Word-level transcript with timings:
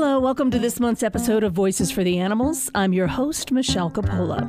Hello, 0.00 0.20
welcome 0.20 0.48
to 0.52 0.60
this 0.60 0.78
month's 0.78 1.02
episode 1.02 1.42
of 1.42 1.52
Voices 1.52 1.90
for 1.90 2.04
the 2.04 2.20
Animals. 2.20 2.70
I'm 2.72 2.92
your 2.92 3.08
host, 3.08 3.50
Michelle 3.50 3.90
Capola. 3.90 4.44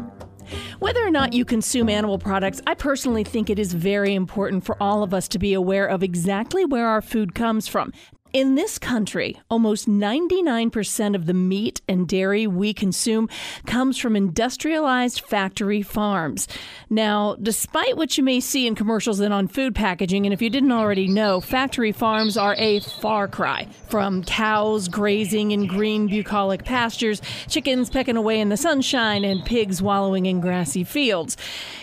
Whether 0.77 1.03
or 1.03 1.09
not 1.09 1.33
you 1.33 1.43
consume 1.43 1.89
animal 1.89 2.19
products, 2.19 2.61
I 2.67 2.75
personally 2.75 3.23
think 3.23 3.49
it 3.49 3.57
is 3.57 3.73
very 3.73 4.13
important 4.13 4.63
for 4.63 4.77
all 4.79 5.01
of 5.01 5.11
us 5.11 5.27
to 5.29 5.39
be 5.39 5.55
aware 5.55 5.87
of 5.87 6.03
exactly 6.03 6.65
where 6.65 6.85
our 6.85 7.01
food 7.01 7.33
comes 7.33 7.67
from. 7.67 7.93
In 8.31 8.53
this 8.53 8.77
country, 8.77 9.41
almost 9.49 9.89
99% 9.89 11.15
of 11.15 11.25
the 11.25 11.33
meat 11.33 11.81
and 11.87 12.07
dairy 12.07 12.45
we 12.45 12.75
consume 12.75 13.27
comes 13.65 13.97
from 13.97 14.15
industrialized 14.15 15.21
factory 15.21 15.81
farms. 15.81 16.47
Now, 16.91 17.37
despite 17.41 17.97
what 17.97 18.19
you 18.19 18.23
may 18.23 18.39
see 18.39 18.67
in 18.67 18.75
commercials 18.75 19.19
and 19.19 19.33
on 19.33 19.47
food 19.47 19.73
packaging, 19.73 20.27
and 20.27 20.33
if 20.33 20.43
you 20.43 20.51
didn't 20.51 20.71
already 20.71 21.07
know, 21.07 21.41
factory 21.41 21.91
farms 21.91 22.37
are 22.37 22.53
a 22.59 22.81
far 22.81 23.27
cry 23.27 23.67
from 23.87 24.23
cows 24.23 24.89
grazing 24.89 25.49
in 25.49 25.65
green 25.65 26.05
bucolic 26.05 26.63
pastures, 26.63 27.23
chickens 27.47 27.89
pecking 27.89 28.15
away 28.15 28.39
in 28.39 28.49
the 28.49 28.57
sunshine, 28.57 29.23
and 29.23 29.43
pigs 29.43 29.81
wallowing 29.81 30.27
in 30.27 30.39
grassy 30.39 30.83
fields. 30.83 31.35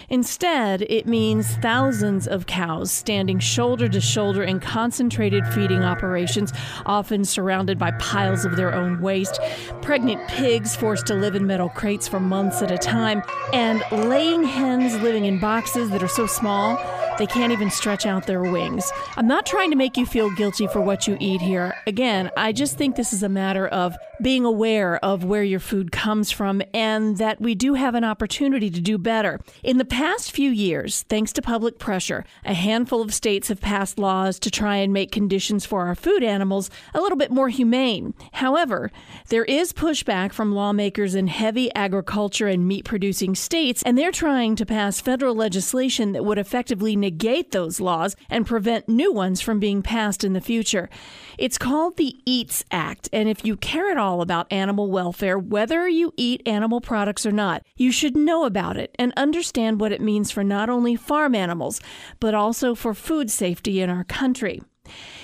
Instead, 0.09 0.83
it 0.83 1.09
means 1.09 1.57
thousands 1.57 2.29
of 2.29 2.47
cows 2.47 2.93
standing 2.93 3.41
shoulder 3.41 3.89
to 3.89 4.01
shoulder 4.01 4.45
in 4.45 4.61
concentrated 4.61 5.45
feeding 5.49 5.83
operations, 5.83 6.36
often 6.85 7.25
surrounded 7.25 7.79
by 7.79 7.91
piles 7.93 8.45
of 8.45 8.57
their 8.57 8.75
own 8.75 9.01
waste, 9.01 9.41
pregnant 9.83 10.27
pigs 10.29 10.77
forced 10.77 11.07
to 11.07 11.15
live 11.15 11.35
in 11.35 11.47
metal 11.47 11.69
crates 11.69 12.07
for 12.07 12.21
months 12.21 12.63
at 12.63 12.71
a 12.71 12.79
time, 12.79 13.23
and 13.53 13.83
laying 13.91 14.45
hens 14.45 14.95
living 15.03 15.25
in 15.25 15.39
boxes 15.39 15.91
that 15.91 16.03
are 16.03 16.09
so 16.09 16.27
small 16.27 16.77
they 17.19 17.27
can't 17.27 17.53
even 17.53 17.71
stretch 17.71 18.07
out 18.07 18.27
their 18.27 18.43
wings. 18.43 18.91
I'm 19.17 19.27
not 19.27 19.47
trying 19.47 19.71
to 19.71 19.77
make 19.77 19.97
you 19.97 20.07
feel 20.07 20.31
guilty 20.31 20.67
for 20.67 20.81
what 20.81 21.07
you 21.07 21.17
eat 21.21 21.41
here. 21.41 21.75
Again, 21.87 22.31
I 22.37 22.53
just 22.53 22.77
think 22.77 22.97
this 22.97 23.13
is 23.13 23.23
a 23.23 23.29
matter 23.29 23.67
of 23.67 23.97
being 24.21 24.45
aware 24.45 25.03
of 25.05 25.25
where 25.25 25.43
your 25.43 25.61
food 25.61 25.93
comes 25.93 26.31
from 26.31 26.63
and 26.73 27.19
that 27.19 27.41
we 27.41 27.55
do 27.55 27.75
have 27.75 27.95
an 27.95 28.05
opportunity 28.05 28.71
to 28.71 28.81
do 28.81 28.99
better. 28.99 29.41
In 29.63 29.79
the 29.79 29.85
past 29.85 30.33
few 30.33 30.51
years, 30.51 31.03
thanks 31.03 31.33
to 31.35 31.43
public 31.43 31.79
pressure, 31.79 32.25
a 32.45 32.55
handful 32.55 33.03
of 33.03 33.13
states 33.13 33.49
have 33.49 33.61
passed 33.61 33.99
laws 33.99 34.39
to 34.41 34.51
try 34.51 34.77
and 34.77 34.93
make 34.93 35.13
conditions 35.13 35.67
for 35.67 35.87
our 35.87 35.95
food 35.95 36.23
animals 36.23 36.71
a 36.95 37.01
little 37.01 37.19
bit 37.19 37.31
more 37.31 37.49
humane. 37.49 38.15
However, 38.33 38.91
there 39.29 39.45
is 39.45 39.73
pushback 39.73 40.33
from 40.33 40.53
lawmakers 40.53 41.15
in 41.15 41.27
heavy 41.27 41.75
agriculture 41.75 42.49
and 42.49 42.67
meat 42.67 42.85
producing 42.85 43.35
states, 43.35 43.83
and 43.83 43.99
they're 43.99 44.13
trying 44.13 44.57
to 44.57 44.67
pass 44.67 45.01
federal 45.01 45.35
legislation 45.35 46.13
that 46.13 46.25
would 46.25 46.39
effectively 46.39 46.97
negate 47.07 47.53
those 47.53 47.79
laws 47.79 48.17
and 48.29 48.45
prevent 48.45 48.89
new 48.89 49.13
ones 49.13 49.41
from 49.41 49.61
being 49.61 49.81
passed 49.81 50.25
in 50.25 50.33
the 50.33 50.41
future. 50.41 50.91
It's 51.39 51.57
called 51.57 51.97
the 51.97 52.17
EATS 52.27 52.65
Act, 52.73 53.09
and 53.13 53.29
if 53.29 53.45
you 53.45 53.57
care 53.57 53.93
at 53.93 53.97
all 53.97 54.21
about 54.21 54.53
animal 54.53 54.91
welfare, 54.91 55.39
whether 55.39 55.89
you 55.89 56.13
eat 56.17 56.43
animal 56.47 56.81
products 56.81 57.25
or 57.25 57.31
not, 57.31 57.63
you 57.77 57.93
should 57.93 58.17
know 58.17 58.45
about 58.45 58.77
it 58.77 58.93
and 58.99 59.13
understand 59.17 59.81
what 59.81 59.93
it 59.93 60.01
means 60.01 60.33
for 60.33 60.43
not 60.43 60.69
only 60.69 60.97
farm 60.97 61.37
animals, 61.37 61.81
but 62.19 62.35
also 62.35 62.75
for 62.75 62.93
food 62.93 63.31
safety 63.31 63.81
in 63.81 63.89
our 63.89 64.03
country. 64.03 64.61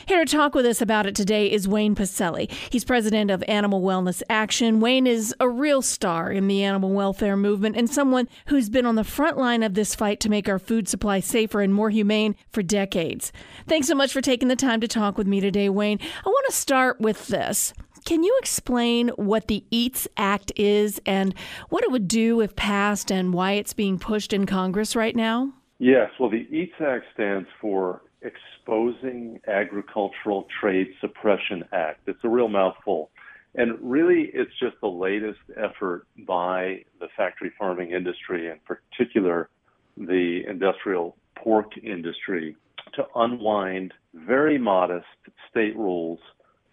Here 0.06 0.25
to 0.25 0.31
talk 0.31 0.56
with 0.56 0.67
us 0.67 0.83
about 0.83 1.06
it 1.06 1.14
today 1.14 1.48
is 1.48 1.69
Wayne 1.69 1.95
Pacelle. 1.95 2.50
He's 2.70 2.84
president 2.84 3.31
of 3.31 3.45
Animal 3.47 3.83
Wellness 3.83 4.20
Action. 4.28 4.81
Wayne 4.81 5.06
is 5.06 5.33
a 5.39 5.48
real 5.48 5.81
star 5.81 6.33
in 6.33 6.48
the 6.48 6.64
animal 6.64 6.91
welfare 6.91 7.36
movement 7.36 7.77
and 7.77 7.89
someone 7.89 8.28
who's 8.47 8.69
been 8.69 8.84
on 8.84 8.97
the 8.97 9.05
front 9.05 9.39
line 9.39 9.62
of 9.62 9.75
this 9.75 9.95
fight 9.95 10.19
to 10.20 10.28
make 10.28 10.48
our 10.48 10.58
food 10.58 10.89
supply 10.89 11.20
safer 11.20 11.61
and 11.61 11.73
more 11.73 11.89
humane 11.89 12.34
for 12.50 12.64
decades. 12.64 13.30
Thanks 13.69 13.86
so 13.86 13.95
much 13.95 14.12
for 14.12 14.20
taking 14.20 14.48
the 14.48 14.56
time 14.56 14.80
to 14.80 14.89
talk 14.89 15.17
with 15.17 15.28
me 15.28 15.41
today, 15.41 15.69
Wayne. 15.69 16.00
I 16.00 16.28
want 16.28 16.47
to 16.47 16.56
start 16.56 17.00
with 17.00 17.28
this. 17.28 17.73
Can 18.05 18.25
you 18.25 18.36
explain 18.41 19.11
what 19.11 19.47
the 19.47 19.64
EATS 19.70 20.08
Act 20.17 20.51
is 20.57 21.01
and 21.07 21.33
what 21.69 21.84
it 21.84 21.92
would 21.92 22.08
do 22.08 22.40
if 22.40 22.57
passed 22.57 23.13
and 23.13 23.33
why 23.33 23.52
it's 23.52 23.73
being 23.73 24.01
pushed 24.01 24.33
in 24.33 24.46
Congress 24.46 24.96
right 24.96 25.14
now? 25.14 25.52
Yes, 25.79 26.11
well, 26.19 26.29
the 26.29 26.48
EATS 26.51 26.80
Act 26.80 27.05
stands 27.14 27.48
for 27.61 28.02
Exposing 28.22 29.40
Agricultural 29.46 30.46
Trade 30.60 30.88
Suppression 31.00 31.64
Act. 31.72 32.00
It's 32.06 32.22
a 32.24 32.28
real 32.28 32.48
mouthful. 32.48 33.10
And 33.55 33.78
really, 33.83 34.30
it's 34.33 34.52
just 34.58 34.77
the 34.80 34.88
latest 34.88 35.40
effort 35.56 36.06
by 36.27 36.84
the 37.00 37.08
factory 37.16 37.52
farming 37.58 37.90
industry, 37.90 38.48
in 38.48 38.58
particular 38.66 39.50
the 39.96 40.40
industrial 40.48 41.16
pork 41.36 41.72
industry, 41.83 42.56
to 42.94 43.05
unwind 43.14 43.92
very 44.14 44.58
modest 44.58 45.06
state 45.50 45.77
rules 45.77 46.18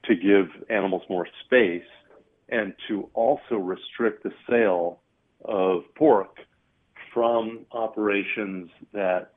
to 0.05 0.16
give 0.16 0.47
animals 0.69 1.03
more 1.09 1.27
space 1.45 1.83
and 2.49 2.73
to 2.87 3.09
also 3.13 3.55
restrict 3.55 4.23
the 4.23 4.31
sale 4.49 4.99
of 5.45 5.81
pork 5.95 6.37
from 7.13 7.66
operations 7.71 8.69
that 8.93 9.33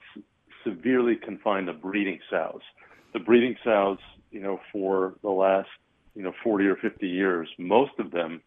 severely 0.64 1.16
confined 1.16 1.66
to 1.66 1.72
breeding 1.72 2.18
sows. 2.30 2.60
The 3.12 3.20
breeding 3.20 3.56
sows, 3.64 3.98
you 4.30 4.40
know, 4.40 4.60
for 4.72 5.14
the 5.22 5.30
last, 5.30 5.68
you 6.14 6.22
know, 6.22 6.32
40 6.42 6.66
or 6.66 6.76
50 6.76 7.06
years, 7.06 7.48
most 7.58 7.92
of 7.98 8.10
them 8.10 8.40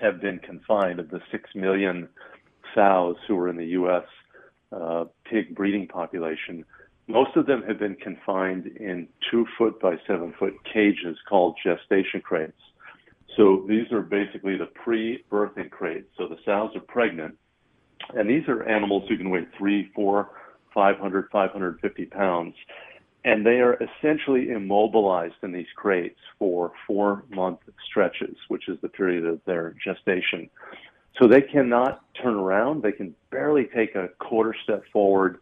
have 0.00 0.20
been 0.20 0.38
confined 0.38 1.00
of 1.00 1.10
the 1.10 1.20
6 1.30 1.50
million 1.54 2.08
sows 2.74 3.16
who 3.26 3.36
are 3.38 3.48
in 3.48 3.56
the 3.56 3.66
U.S. 3.66 4.04
Uh, 4.72 5.04
pig 5.24 5.54
breeding 5.54 5.88
population. 5.88 6.64
Most 7.08 7.36
of 7.36 7.46
them 7.46 7.62
have 7.66 7.78
been 7.78 7.96
confined 7.96 8.66
in 8.78 9.08
two 9.30 9.46
foot 9.58 9.80
by 9.80 9.96
seven 10.06 10.32
foot 10.38 10.54
cages 10.72 11.16
called 11.28 11.58
gestation 11.64 12.20
crates. 12.20 12.52
So 13.36 13.64
these 13.68 13.90
are 13.92 14.00
basically 14.00 14.56
the 14.56 14.66
pre 14.66 15.24
birthing 15.30 15.70
crates. 15.70 16.08
So 16.16 16.28
the 16.28 16.36
sows 16.44 16.70
are 16.76 16.80
pregnant, 16.80 17.36
and 18.14 18.28
these 18.28 18.46
are 18.48 18.62
animals 18.62 19.04
who 19.08 19.16
can 19.16 19.30
weigh 19.30 19.46
three, 19.58 19.90
four, 19.94 20.30
500, 20.74 21.28
550 21.30 22.06
pounds. 22.06 22.54
And 23.24 23.44
they 23.44 23.60
are 23.60 23.76
essentially 23.76 24.50
immobilized 24.50 25.34
in 25.42 25.52
these 25.52 25.66
crates 25.76 26.18
for 26.38 26.72
four 26.86 27.24
month 27.28 27.58
stretches, 27.86 28.36
which 28.48 28.68
is 28.68 28.78
the 28.80 28.88
period 28.88 29.26
of 29.26 29.40
their 29.44 29.74
gestation. 29.84 30.48
So 31.20 31.28
they 31.28 31.42
cannot 31.42 32.02
turn 32.14 32.34
around. 32.34 32.82
They 32.82 32.92
can 32.92 33.14
barely 33.30 33.68
take 33.74 33.94
a 33.94 34.08
quarter 34.18 34.54
step 34.64 34.84
forward. 34.92 35.38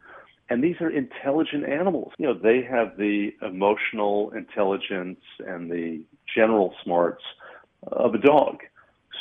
And 0.51 0.65
these 0.65 0.77
are 0.81 0.91
intelligent 0.91 1.69
animals. 1.69 2.13
You 2.19 2.29
know, 2.29 2.35
they 2.35 2.63
have 2.63 2.97
the 2.97 3.31
emotional 3.43 4.33
intelligence 4.33 5.21
and 5.47 5.71
the 5.71 6.03
general 6.35 6.75
smarts 6.83 7.23
of 7.93 8.15
a 8.15 8.19
dog. 8.19 8.59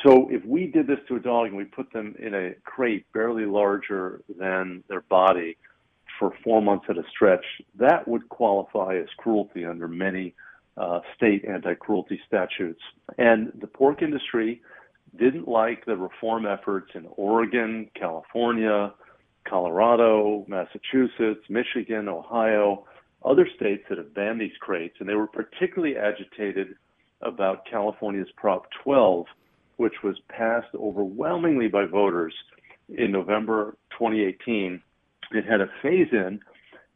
So 0.03 0.29
if 0.31 0.45
we 0.45 0.67
did 0.67 0.87
this 0.87 0.99
to 1.09 1.15
a 1.15 1.19
dog 1.19 1.47
and 1.47 1.57
we 1.57 1.65
put 1.65 1.91
them 1.91 2.15
in 2.19 2.33
a 2.33 2.53
crate 2.63 3.05
barely 3.13 3.45
larger 3.45 4.21
than 4.39 4.83
their 4.87 5.01
body, 5.01 5.57
for 6.19 6.33
four 6.43 6.61
months 6.61 6.85
at 6.89 6.97
a 6.97 7.03
stretch, 7.09 7.45
that 7.75 8.07
would 8.07 8.29
qualify 8.29 8.97
as 8.97 9.07
cruelty 9.17 9.65
under 9.65 9.87
many 9.87 10.33
uh, 10.77 10.99
state 11.15 11.43
anti 11.45 11.73
cruelty 11.73 12.19
statutes. 12.27 12.81
And 13.17 13.51
the 13.59 13.67
pork 13.67 14.01
industry 14.01 14.61
didn't 15.17 15.47
like 15.47 15.85
the 15.85 15.95
reform 15.95 16.45
efforts 16.45 16.91
in 16.93 17.07
Oregon, 17.15 17.89
California, 17.95 18.93
Colorado, 19.47 20.45
Massachusetts, 20.47 21.45
Michigan, 21.49 22.07
Ohio, 22.07 22.85
other 23.25 23.47
states 23.55 23.83
that 23.89 23.97
have 23.97 24.13
banned 24.13 24.39
these 24.39 24.55
crates. 24.59 24.97
And 24.99 25.09
they 25.09 25.15
were 25.15 25.27
particularly 25.27 25.95
agitated 25.97 26.75
about 27.21 27.65
California's 27.69 28.27
Prop 28.35 28.67
12, 28.83 29.25
which 29.77 30.03
was 30.03 30.17
passed 30.29 30.73
overwhelmingly 30.75 31.67
by 31.67 31.85
voters 31.85 32.33
in 32.89 33.11
November 33.11 33.77
2018 33.97 34.81
it 35.31 35.45
had 35.45 35.61
a 35.61 35.69
phase 35.81 36.07
in, 36.11 36.39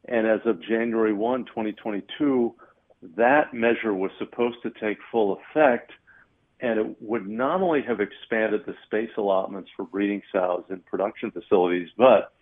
and 0.08 0.28
as 0.28 0.40
of 0.46 0.62
January 0.62 1.14
1, 1.14 1.46
2022, 1.46 2.54
that 3.18 3.54
measure 3.54 3.94
was 3.94 4.12
supposed 4.18 4.58
to 4.64 4.72
take 4.82 4.98
full 5.12 5.40
effect, 5.40 5.92
and 6.60 6.80
it 6.80 7.02
would 7.02 7.28
not 7.28 7.62
only 7.62 7.82
have 7.82 8.00
expanded 8.00 8.62
the 8.66 8.76
space 8.86 9.10
allotments 9.18 9.70
for 9.76 9.86
breeding 9.86 10.22
sows 10.32 10.64
in 10.70 10.80
production 10.82 11.32
facilities, 11.32 11.90
but 11.98 12.34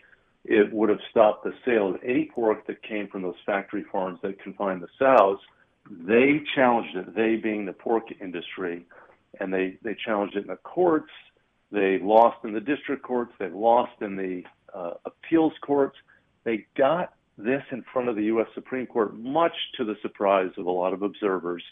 it 0.45 0.71
would 0.73 0.89
have 0.89 0.99
stopped 1.09 1.43
the 1.43 1.53
sale 1.65 1.89
of 1.89 2.01
any 2.03 2.29
pork 2.33 2.65
that 2.67 2.81
came 2.83 3.07
from 3.07 3.21
those 3.21 3.35
factory 3.45 3.85
farms 3.91 4.19
that 4.23 4.41
confined 4.41 4.81
the 4.81 4.87
sows. 4.97 5.37
They 5.89 6.41
challenged 6.55 6.95
it, 6.95 7.15
they 7.15 7.35
being 7.35 7.65
the 7.65 7.73
pork 7.73 8.05
industry, 8.21 8.85
and 9.39 9.53
they, 9.53 9.77
they 9.83 9.95
challenged 10.05 10.35
it 10.35 10.41
in 10.41 10.47
the 10.47 10.55
courts. 10.57 11.11
They 11.71 11.99
lost 12.01 12.43
in 12.43 12.53
the 12.53 12.61
district 12.61 13.03
courts. 13.03 13.31
They've 13.39 13.53
lost 13.53 14.01
in 14.01 14.15
the 14.15 14.43
uh, 14.73 14.93
appeals 15.05 15.53
courts. 15.61 15.97
They 16.43 16.65
got 16.77 17.13
this 17.37 17.63
in 17.71 17.83
front 17.93 18.09
of 18.09 18.15
the 18.15 18.23
U.S. 18.23 18.47
Supreme 18.53 18.85
Court, 18.85 19.17
much 19.17 19.53
to 19.77 19.85
the 19.85 19.95
surprise 20.01 20.51
of 20.57 20.65
a 20.65 20.71
lot 20.71 20.93
of 20.93 21.01
observers. 21.01 21.63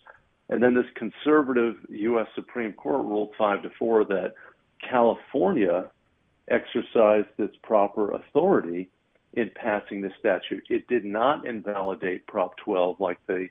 And 0.50 0.64
then 0.64 0.74
this 0.74 0.86
conservative 0.96 1.76
U.S. 1.90 2.28
Supreme 2.36 2.74
Court 2.74 3.06
ruled 3.06 3.32
five 3.38 3.64
to 3.64 3.70
four 3.78 4.06
that 4.06 4.34
California 4.90 5.90
exercised 6.50 7.28
its 7.38 7.56
proper 7.64 8.12
authority 8.12 8.90
in 9.34 9.52
passing 9.56 10.02
the 10.02 10.12
statute. 10.20 10.64
It 10.70 10.88
did 10.88 11.04
not 11.04 11.46
invalidate 11.46 12.26
Prop 12.28 12.56
12 12.58 13.00
like 13.00 13.20
the 13.28 13.50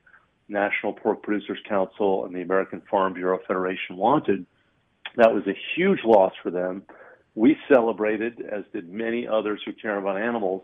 National 0.48 0.92
Pork 0.92 1.22
Producers 1.22 1.58
Council 1.68 2.24
and 2.24 2.34
the 2.34 2.40
American 2.40 2.80
Farm 2.90 3.12
Bureau 3.12 3.38
Federation 3.46 3.96
wanted. 3.96 4.46
That 5.16 5.34
was 5.34 5.46
a 5.46 5.56
huge 5.74 6.00
loss 6.04 6.32
for 6.42 6.50
them. 6.50 6.82
We 7.36 7.56
celebrated, 7.72 8.42
as 8.50 8.64
did 8.72 8.88
many 8.88 9.28
others 9.28 9.60
who 9.64 9.72
care 9.74 9.98
about 9.98 10.18
animals. 10.20 10.62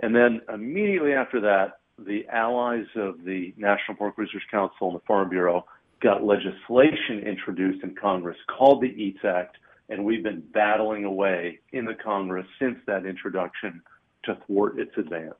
And 0.00 0.16
then 0.16 0.40
immediately 0.52 1.12
after 1.12 1.38
that, 1.42 1.80
the 1.98 2.26
allies 2.32 2.86
of 2.96 3.24
the 3.24 3.52
National 3.58 3.96
Pork 3.96 4.14
Producers 4.14 4.42
Council 4.50 4.88
and 4.88 4.96
the 4.96 5.04
Farm 5.06 5.28
Bureau 5.28 5.66
got 6.00 6.24
legislation 6.24 7.20
introduced 7.26 7.84
in 7.84 7.94
Congress 7.94 8.38
called 8.46 8.80
the 8.80 8.88
EATS 8.88 9.22
Act, 9.24 9.58
and 9.90 10.02
we've 10.02 10.22
been 10.22 10.42
battling 10.54 11.04
away 11.04 11.58
in 11.72 11.84
the 11.84 11.94
Congress 11.94 12.46
since 12.58 12.78
that 12.86 13.04
introduction 13.04 13.82
to 14.24 14.38
thwart 14.46 14.78
its 14.78 14.92
advance. 14.96 15.34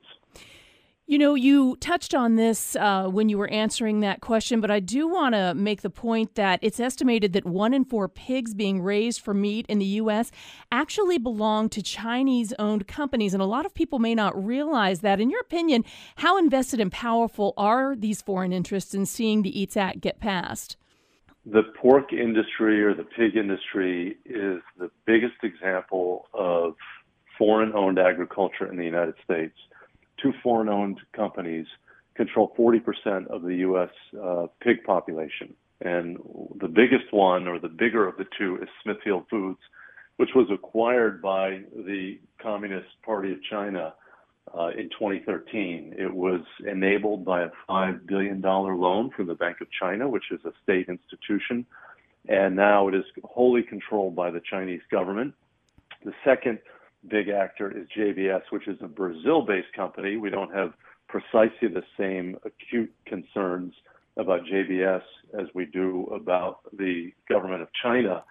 You 1.09 1.17
know, 1.17 1.33
you 1.33 1.75
touched 1.77 2.13
on 2.13 2.35
this 2.35 2.75
uh, 2.75 3.07
when 3.07 3.29
you 3.29 3.39
were 3.39 3.49
answering 3.49 4.01
that 4.01 4.21
question, 4.21 4.61
but 4.61 4.69
I 4.69 4.79
do 4.79 5.07
want 5.07 5.33
to 5.33 5.55
make 5.55 5.81
the 5.81 5.89
point 5.89 6.35
that 6.35 6.59
it's 6.61 6.79
estimated 6.79 7.33
that 7.33 7.47
one 7.47 7.73
in 7.73 7.83
four 7.83 8.07
pigs 8.07 8.53
being 8.53 8.79
raised 8.79 9.21
for 9.21 9.33
meat 9.33 9.65
in 9.67 9.79
the 9.79 9.85
U.S. 9.85 10.29
actually 10.71 11.17
belong 11.17 11.67
to 11.69 11.81
Chinese 11.81 12.53
owned 12.59 12.87
companies. 12.87 13.33
And 13.33 13.41
a 13.41 13.47
lot 13.47 13.65
of 13.65 13.73
people 13.73 13.97
may 13.97 14.13
not 14.13 14.45
realize 14.45 14.99
that. 14.99 15.19
In 15.19 15.31
your 15.31 15.41
opinion, 15.41 15.83
how 16.17 16.37
invested 16.37 16.79
and 16.79 16.91
powerful 16.91 17.55
are 17.57 17.95
these 17.95 18.21
foreign 18.21 18.53
interests 18.53 18.93
in 18.93 19.07
seeing 19.07 19.41
the 19.41 19.63
EATS 19.63 19.77
Act 19.77 20.01
get 20.01 20.19
passed? 20.19 20.77
The 21.43 21.63
pork 21.81 22.13
industry 22.13 22.83
or 22.83 22.93
the 22.93 23.03
pig 23.03 23.35
industry 23.35 24.19
is 24.25 24.61
the 24.77 24.91
biggest 25.07 25.41
example 25.41 26.27
of 26.35 26.75
foreign 27.35 27.73
owned 27.73 27.97
agriculture 27.97 28.71
in 28.71 28.77
the 28.77 28.85
United 28.85 29.15
States 29.23 29.55
two 30.21 30.33
foreign 30.43 30.69
owned 30.69 30.99
companies 31.13 31.67
control 32.15 32.53
40% 32.57 33.27
of 33.27 33.43
the 33.43 33.55
U.S. 33.57 33.89
Uh, 34.21 34.47
pig 34.61 34.83
population. 34.83 35.53
And 35.81 36.17
the 36.59 36.67
biggest 36.67 37.11
one, 37.11 37.47
or 37.47 37.59
the 37.59 37.69
bigger 37.69 38.05
of 38.07 38.17
the 38.17 38.25
two, 38.37 38.57
is 38.61 38.67
Smithfield 38.83 39.23
Foods, 39.29 39.59
which 40.17 40.31
was 40.35 40.47
acquired 40.51 41.21
by 41.21 41.61
the 41.73 42.19
Communist 42.41 42.89
Party 43.05 43.31
of 43.31 43.41
China 43.49 43.93
uh, 44.53 44.71
in 44.77 44.89
2013. 44.89 45.95
It 45.97 46.13
was 46.13 46.41
enabled 46.67 47.23
by 47.23 47.43
a 47.43 47.49
$5 47.69 48.05
billion 48.05 48.41
loan 48.41 49.11
from 49.15 49.27
the 49.27 49.35
Bank 49.35 49.61
of 49.61 49.67
China, 49.71 50.09
which 50.09 50.25
is 50.31 50.41
a 50.43 50.51
state 50.61 50.89
institution. 50.89 51.65
And 52.27 52.55
now 52.55 52.89
it 52.89 52.95
is 52.95 53.05
wholly 53.23 53.63
controlled 53.63 54.15
by 54.15 54.29
the 54.29 54.41
Chinese 54.41 54.81
government. 54.91 55.33
The 56.03 56.13
second 56.25 56.59
big 57.07 57.29
actor 57.29 57.75
is 57.75 57.87
JBS, 57.97 58.41
which 58.49 58.67
is 58.67 58.77
a 58.81 58.87
Brazil 58.87 59.41
based 59.41 59.73
company. 59.75 60.17
We 60.17 60.29
don't 60.29 60.53
have 60.53 60.73
precisely 61.07 61.67
the 61.67 61.83
same 61.97 62.37
acute 62.45 62.93
concerns 63.05 63.73
about 64.17 64.41
JBS 64.45 65.01
as 65.39 65.47
we 65.53 65.65
do 65.65 66.05
about 66.13 66.59
the 66.77 67.11
government 67.29 67.61
of 67.61 67.69
China. 67.81 68.23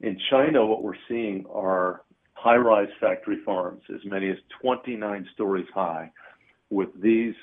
In 0.00 0.18
China, 0.30 0.66
what 0.66 0.82
we're 0.82 0.94
seeing 1.08 1.46
are 1.52 2.02
high 2.34 2.56
rise 2.56 2.88
factory 3.00 3.38
farms, 3.44 3.82
as 3.94 4.00
many 4.04 4.28
as 4.30 4.36
29 4.60 5.28
stories 5.34 5.66
high, 5.74 6.10
with 6.70 6.88
these 7.00 7.34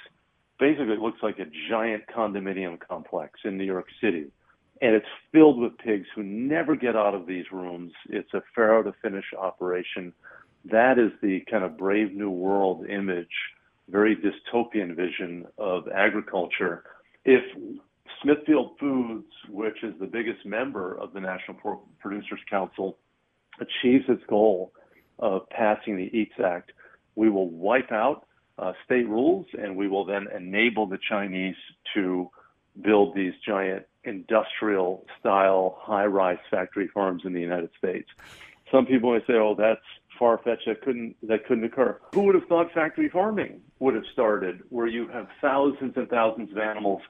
basically 0.59 0.93
it 0.93 0.99
looks 0.99 1.21
like 1.23 1.39
a 1.39 1.45
giant 1.69 2.03
condominium 2.15 2.79
complex 2.79 3.39
in 3.43 3.57
New 3.57 3.63
York 3.63 3.87
City. 4.01 4.27
And 4.81 4.95
it's 4.95 5.05
filled 5.31 5.59
with 5.59 5.77
pigs 5.77 6.07
who 6.15 6.23
never 6.23 6.75
get 6.75 6.95
out 6.95 7.15
of 7.15 7.25
these 7.25 7.45
rooms. 7.51 7.93
It's 8.09 8.33
a 8.33 8.41
farrow 8.53 8.83
to 8.83 8.93
finish 9.01 9.25
operation 9.37 10.13
that 10.65 10.97
is 10.97 11.11
the 11.21 11.41
kind 11.49 11.63
of 11.63 11.77
brave 11.77 12.13
new 12.13 12.29
world 12.29 12.85
image, 12.87 13.27
very 13.89 14.15
dystopian 14.15 14.95
vision 14.95 15.45
of 15.57 15.87
agriculture. 15.93 16.83
If 17.25 17.43
Smithfield 18.21 18.77
Foods, 18.79 19.27
which 19.49 19.83
is 19.83 19.93
the 19.99 20.07
biggest 20.07 20.45
member 20.45 20.97
of 20.97 21.13
the 21.13 21.19
National 21.19 21.57
Producers 21.99 22.39
Council, 22.49 22.97
achieves 23.59 24.05
its 24.07 24.23
goal 24.27 24.71
of 25.19 25.47
passing 25.49 25.97
the 25.97 26.09
EATS 26.17 26.39
Act, 26.43 26.71
we 27.15 27.29
will 27.29 27.49
wipe 27.49 27.91
out 27.91 28.25
uh, 28.57 28.73
state 28.85 29.07
rules 29.07 29.45
and 29.61 29.75
we 29.75 29.87
will 29.87 30.05
then 30.05 30.27
enable 30.35 30.85
the 30.85 30.99
Chinese 31.09 31.55
to 31.93 32.29
build 32.81 33.15
these 33.15 33.33
giant 33.45 33.85
industrial 34.03 35.05
style 35.19 35.77
high 35.79 36.05
rise 36.05 36.39
factory 36.49 36.87
farms 36.93 37.23
in 37.25 37.33
the 37.33 37.39
United 37.41 37.69
States. 37.77 38.09
Some 38.71 38.85
people 38.85 39.13
may 39.13 39.19
say, 39.25 39.33
oh, 39.33 39.55
that's 39.57 39.81
far 40.17 40.39
fetched. 40.43 40.65
That 40.65 40.81
couldn't 40.81 41.15
that 41.23 41.45
couldn't 41.45 41.63
occur. 41.63 41.99
Who 42.13 42.21
would 42.23 42.35
have 42.35 42.45
thought 42.45 42.71
factory 42.73 43.09
farming 43.09 43.61
would 43.79 43.95
have 43.95 44.05
started, 44.11 44.61
where 44.69 44.87
you 44.87 45.07
have 45.09 45.27
thousands 45.41 45.93
and 45.95 46.07
thousands 46.09 46.51
of 46.51 46.57
animals 46.57 47.01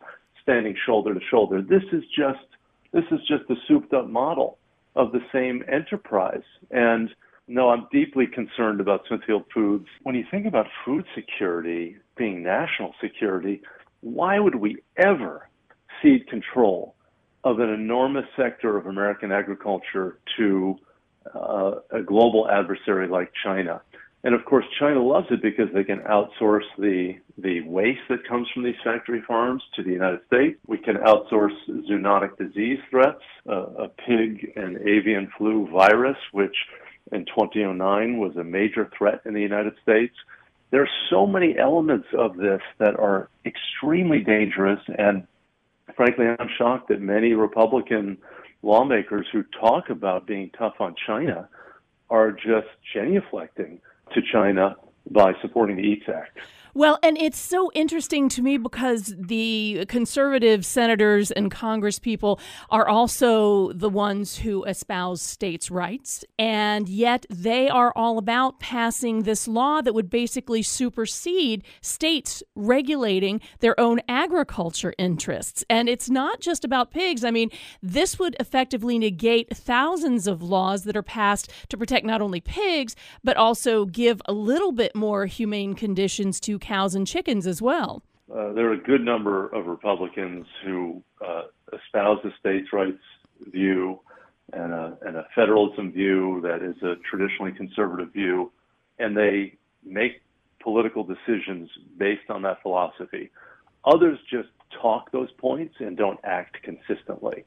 standing 0.41 0.75
shoulder 0.85 1.13
to 1.13 1.19
shoulder? 1.29 1.61
This 1.61 1.83
is 1.91 2.03
just 2.15 2.45
this 2.91 3.05
is 3.11 3.19
just 3.27 3.49
a 3.49 3.55
souped 3.67 3.93
up 3.93 4.07
model 4.07 4.57
of 4.95 5.11
the 5.11 5.21
same 5.31 5.63
enterprise. 5.71 6.43
And 6.71 7.09
no, 7.47 7.69
I'm 7.69 7.87
deeply 7.91 8.25
concerned 8.27 8.79
about 8.79 9.01
Smithfield 9.07 9.43
Foods. 9.53 9.87
When 10.03 10.15
you 10.15 10.23
think 10.29 10.45
about 10.45 10.67
food 10.85 11.05
security 11.15 11.97
being 12.15 12.43
national 12.43 12.93
security, 13.01 13.61
why 14.01 14.39
would 14.39 14.55
we 14.55 14.77
ever 14.97 15.49
cede 16.01 16.27
control 16.27 16.95
of 17.43 17.59
an 17.59 17.69
enormous 17.69 18.25
sector 18.37 18.77
of 18.77 18.85
American 18.85 19.31
agriculture 19.31 20.19
to 20.37 20.77
uh, 21.33 21.75
a 21.91 22.01
global 22.01 22.49
adversary 22.49 23.07
like 23.07 23.31
China. 23.43 23.81
And 24.25 24.33
of 24.33 24.45
course, 24.45 24.65
China 24.79 25.03
loves 25.03 25.27
it 25.31 25.41
because 25.41 25.67
they 25.73 25.83
can 25.83 25.99
outsource 25.99 26.63
the 26.77 27.15
the 27.37 27.61
waste 27.61 28.01
that 28.09 28.25
comes 28.27 28.47
from 28.53 28.63
these 28.63 28.75
factory 28.83 29.21
farms 29.27 29.61
to 29.75 29.83
the 29.83 29.91
United 29.91 30.21
States. 30.27 30.57
We 30.67 30.77
can 30.77 30.95
outsource 30.97 31.55
zoonotic 31.89 32.37
disease 32.37 32.79
threats, 32.89 33.23
uh, 33.49 33.85
a 33.85 33.87
pig 33.89 34.53
and 34.55 34.77
avian 34.77 35.29
flu 35.37 35.67
virus, 35.69 36.17
which 36.31 36.55
in 37.11 37.25
2009 37.25 38.17
was 38.17 38.35
a 38.37 38.43
major 38.43 38.89
threat 38.97 39.21
in 39.25 39.33
the 39.33 39.41
United 39.41 39.73
States. 39.81 40.15
There 40.71 40.81
are 40.81 40.89
so 41.09 41.27
many 41.27 41.57
elements 41.57 42.07
of 42.17 42.37
this 42.37 42.61
that 42.77 42.97
are 42.97 43.29
extremely 43.45 44.19
dangerous, 44.19 44.79
and 44.97 45.27
frankly, 45.95 46.27
I'm 46.27 46.49
shocked 46.57 46.87
that 46.89 47.01
many 47.01 47.33
Republican 47.33 48.17
lawmakers 48.63 49.27
who 49.31 49.43
talk 49.43 49.89
about 49.89 50.25
being 50.25 50.49
tough 50.57 50.75
on 50.79 50.95
China 51.05 51.47
are 52.09 52.31
just 52.31 52.67
genuflecting 52.95 53.79
to 54.13 54.21
China 54.31 54.75
by 55.11 55.33
supporting 55.41 55.75
the 55.75 55.83
EATS 55.83 56.09
Act. 56.09 56.37
Well, 56.75 56.97
and 57.03 57.19
it's 57.19 57.37
so 57.37 57.71
interesting 57.75 58.29
to 58.29 58.41
me 58.41 58.57
because 58.57 59.13
the 59.15 59.85
conservative 59.87 60.65
senators 60.65 61.29
and 61.29 61.51
congresspeople 61.51 62.39
are 62.71 62.87
also 62.87 63.71
the 63.73 63.89
ones 63.89 64.37
who 64.37 64.63
espouse 64.63 65.21
states' 65.21 65.69
rights, 65.69 66.25
and 66.39 66.89
yet 66.89 67.27
they 67.29 67.69
are 67.69 67.93
all 67.95 68.17
about 68.17 68.59
passing 68.59 69.21
this 69.21 69.47
law 69.47 69.81
that 69.81 69.93
would 69.93 70.09
basically 70.09 70.63
supersede 70.63 71.63
states 71.81 72.41
regulating 72.55 73.39
their 73.59 73.79
own 73.79 73.99
agriculture 74.09 74.95
interests. 74.97 75.63
And 75.69 75.87
it's 75.87 76.09
not 76.09 76.41
just 76.41 76.65
about 76.65 76.89
pigs. 76.89 77.23
I 77.23 77.29
mean, 77.29 77.51
this 77.83 78.17
would 78.17 78.35
effectively 78.39 78.97
negate 78.97 79.55
thousands 79.55 80.25
of 80.25 80.41
laws 80.41 80.85
that 80.85 80.97
are 80.97 81.03
passed 81.03 81.51
to 81.69 81.77
protect 81.77 82.03
not 82.03 82.21
only 82.21 82.41
pigs, 82.41 82.95
but 83.23 83.37
also 83.37 83.85
give 83.85 84.23
a 84.25 84.33
little 84.33 84.71
bit 84.71 84.95
more 84.95 85.27
humane 85.27 85.75
conditions 85.75 86.39
to 86.39 86.57
cows 86.63 86.95
and 86.95 87.05
chickens 87.05 87.45
as 87.45 87.61
well. 87.61 88.01
Uh, 88.33 88.53
there 88.53 88.69
are 88.69 88.73
a 88.73 88.77
good 88.77 89.01
number 89.01 89.47
of 89.47 89.67
Republicans 89.67 90.47
who 90.65 91.03
uh, 91.23 91.43
espouse 91.73 92.19
the 92.23 92.31
states' 92.39 92.71
rights 92.73 93.03
view 93.51 93.99
and 94.53 94.73
a, 94.73 94.97
and 95.05 95.17
a 95.17 95.27
federalism 95.35 95.91
view 95.91 96.41
that 96.41 96.63
is 96.63 96.81
a 96.81 96.95
traditionally 97.09 97.51
conservative 97.51 98.11
view, 98.13 98.51
and 98.97 99.15
they 99.15 99.55
make 99.85 100.21
political 100.61 101.03
decisions 101.03 101.69
based 101.97 102.29
on 102.29 102.41
that 102.43 102.61
philosophy. 102.61 103.29
Others 103.85 104.19
just 104.31 104.49
talk 104.81 105.11
those 105.11 105.31
points 105.37 105.75
and 105.79 105.97
don't 105.97 106.19
act 106.23 106.57
consistently. 106.63 107.43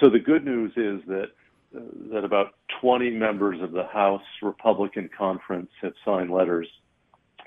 So 0.00 0.08
the 0.10 0.18
good 0.18 0.44
news 0.44 0.72
is 0.76 1.06
that 1.06 1.28
uh, 1.76 1.80
that 2.12 2.24
about 2.24 2.54
20 2.80 3.10
members 3.10 3.60
of 3.60 3.72
the 3.72 3.84
House 3.84 4.22
Republican 4.40 5.10
Conference 5.16 5.70
have 5.82 5.92
signed 6.04 6.30
letters 6.30 6.68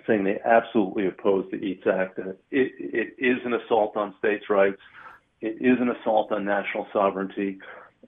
saying 0.09 0.23
they 0.23 0.39
absolutely 0.43 1.07
oppose 1.07 1.45
the 1.51 1.57
EATS 1.57 1.87
Act. 1.87 2.19
It, 2.19 2.35
it 2.51 3.13
is 3.17 3.37
an 3.45 3.53
assault 3.53 3.95
on 3.95 4.15
states' 4.17 4.49
rights. 4.49 4.81
It 5.39 5.57
is 5.61 5.77
an 5.79 5.89
assault 5.89 6.31
on 6.31 6.43
national 6.43 6.87
sovereignty, 6.91 7.59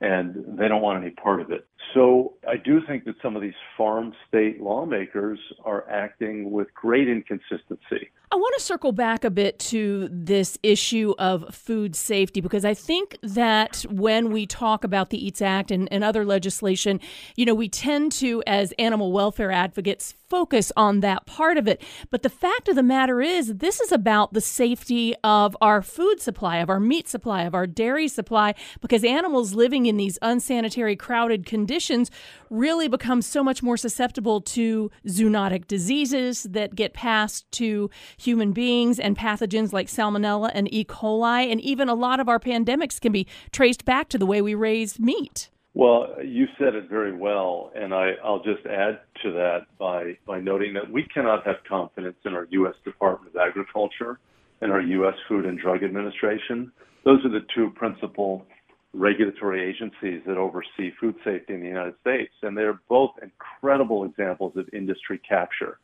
and 0.01 0.57
they 0.57 0.67
don't 0.67 0.81
want 0.81 1.03
any 1.03 1.11
part 1.11 1.41
of 1.41 1.51
it. 1.51 1.67
So 1.93 2.33
I 2.49 2.57
do 2.57 2.81
think 2.87 3.05
that 3.05 3.15
some 3.21 3.35
of 3.35 3.41
these 3.41 3.53
farm 3.77 4.13
state 4.27 4.59
lawmakers 4.59 5.39
are 5.63 5.89
acting 5.89 6.51
with 6.51 6.73
great 6.73 7.07
inconsistency. 7.07 8.09
I 8.33 8.37
want 8.37 8.55
to 8.57 8.63
circle 8.63 8.93
back 8.93 9.25
a 9.25 9.29
bit 9.29 9.59
to 9.59 10.07
this 10.09 10.57
issue 10.63 11.13
of 11.19 11.53
food 11.53 11.97
safety 11.97 12.39
because 12.39 12.63
I 12.63 12.73
think 12.73 13.17
that 13.21 13.85
when 13.89 14.31
we 14.31 14.45
talk 14.45 14.85
about 14.85 15.09
the 15.09 15.27
EATS 15.27 15.41
Act 15.41 15.69
and, 15.69 15.89
and 15.91 16.01
other 16.01 16.23
legislation, 16.23 17.01
you 17.35 17.45
know, 17.45 17.53
we 17.53 17.67
tend 17.67 18.13
to, 18.13 18.41
as 18.47 18.71
animal 18.79 19.11
welfare 19.11 19.51
advocates, 19.51 20.15
focus 20.29 20.71
on 20.77 21.01
that 21.01 21.25
part 21.25 21.57
of 21.57 21.67
it. 21.67 21.81
But 22.09 22.23
the 22.23 22.29
fact 22.29 22.69
of 22.69 22.77
the 22.77 22.83
matter 22.83 23.21
is, 23.21 23.55
this 23.55 23.81
is 23.81 23.91
about 23.91 24.31
the 24.31 24.39
safety 24.39 25.13
of 25.25 25.57
our 25.59 25.81
food 25.81 26.21
supply, 26.21 26.59
of 26.59 26.69
our 26.69 26.79
meat 26.79 27.09
supply, 27.09 27.43
of 27.43 27.53
our 27.53 27.67
dairy 27.67 28.07
supply, 28.07 28.55
because 28.79 29.03
animals 29.03 29.55
living 29.55 29.87
in 29.87 29.97
these 29.97 30.17
unsanitary, 30.21 30.95
crowded 30.95 31.45
conditions 31.45 32.09
really 32.49 32.87
become 32.87 33.21
so 33.21 33.43
much 33.43 33.61
more 33.61 33.75
susceptible 33.75 34.39
to 34.39 34.89
zoonotic 35.05 35.67
diseases 35.67 36.43
that 36.43 36.75
get 36.75 36.93
passed 36.93 37.51
to 37.51 37.89
human 38.21 38.51
beings 38.51 38.99
and 38.99 39.17
pathogens 39.17 39.73
like 39.73 39.87
salmonella 39.87 40.51
and 40.53 40.71
E. 40.73 40.85
coli. 40.85 41.51
And 41.51 41.59
even 41.61 41.89
a 41.89 41.93
lot 41.93 42.19
of 42.19 42.29
our 42.29 42.39
pandemics 42.39 42.99
can 42.99 43.11
be 43.11 43.27
traced 43.51 43.85
back 43.85 44.09
to 44.09 44.17
the 44.17 44.25
way 44.25 44.41
we 44.41 44.55
raise 44.55 44.99
meat. 44.99 45.49
Well, 45.73 46.15
you 46.21 46.47
said 46.59 46.75
it 46.75 46.89
very 46.89 47.15
well, 47.15 47.71
and 47.75 47.93
I, 47.93 48.11
will 48.23 48.43
just 48.43 48.65
add 48.65 48.99
to 49.23 49.31
that 49.31 49.67
by, 49.79 50.17
by 50.27 50.41
noting 50.41 50.73
that 50.73 50.91
we 50.91 51.03
cannot 51.13 51.45
have 51.45 51.57
confidence 51.67 52.17
in 52.25 52.33
our 52.33 52.45
U.S. 52.51 52.75
Department 52.83 53.33
of 53.33 53.41
Agriculture 53.41 54.19
and 54.59 54.71
our 54.71 54.81
U.S. 54.81 55.13
Food 55.29 55.45
and 55.45 55.57
Drug 55.57 55.83
Administration. 55.83 56.73
Those 57.05 57.23
are 57.25 57.29
the 57.29 57.45
two 57.55 57.71
principal 57.73 58.45
regulatory 58.93 59.63
agencies 59.63 60.21
that 60.27 60.37
oversee 60.37 60.91
food 60.99 61.15
safety 61.23 61.53
in 61.53 61.61
the 61.61 61.67
United 61.67 61.93
States, 62.01 62.33
and 62.41 62.57
they're 62.57 62.81
both 62.89 63.11
incredible 63.21 64.03
examples 64.03 64.57
of 64.57 64.67
industry 64.73 65.21
capture. 65.27 65.79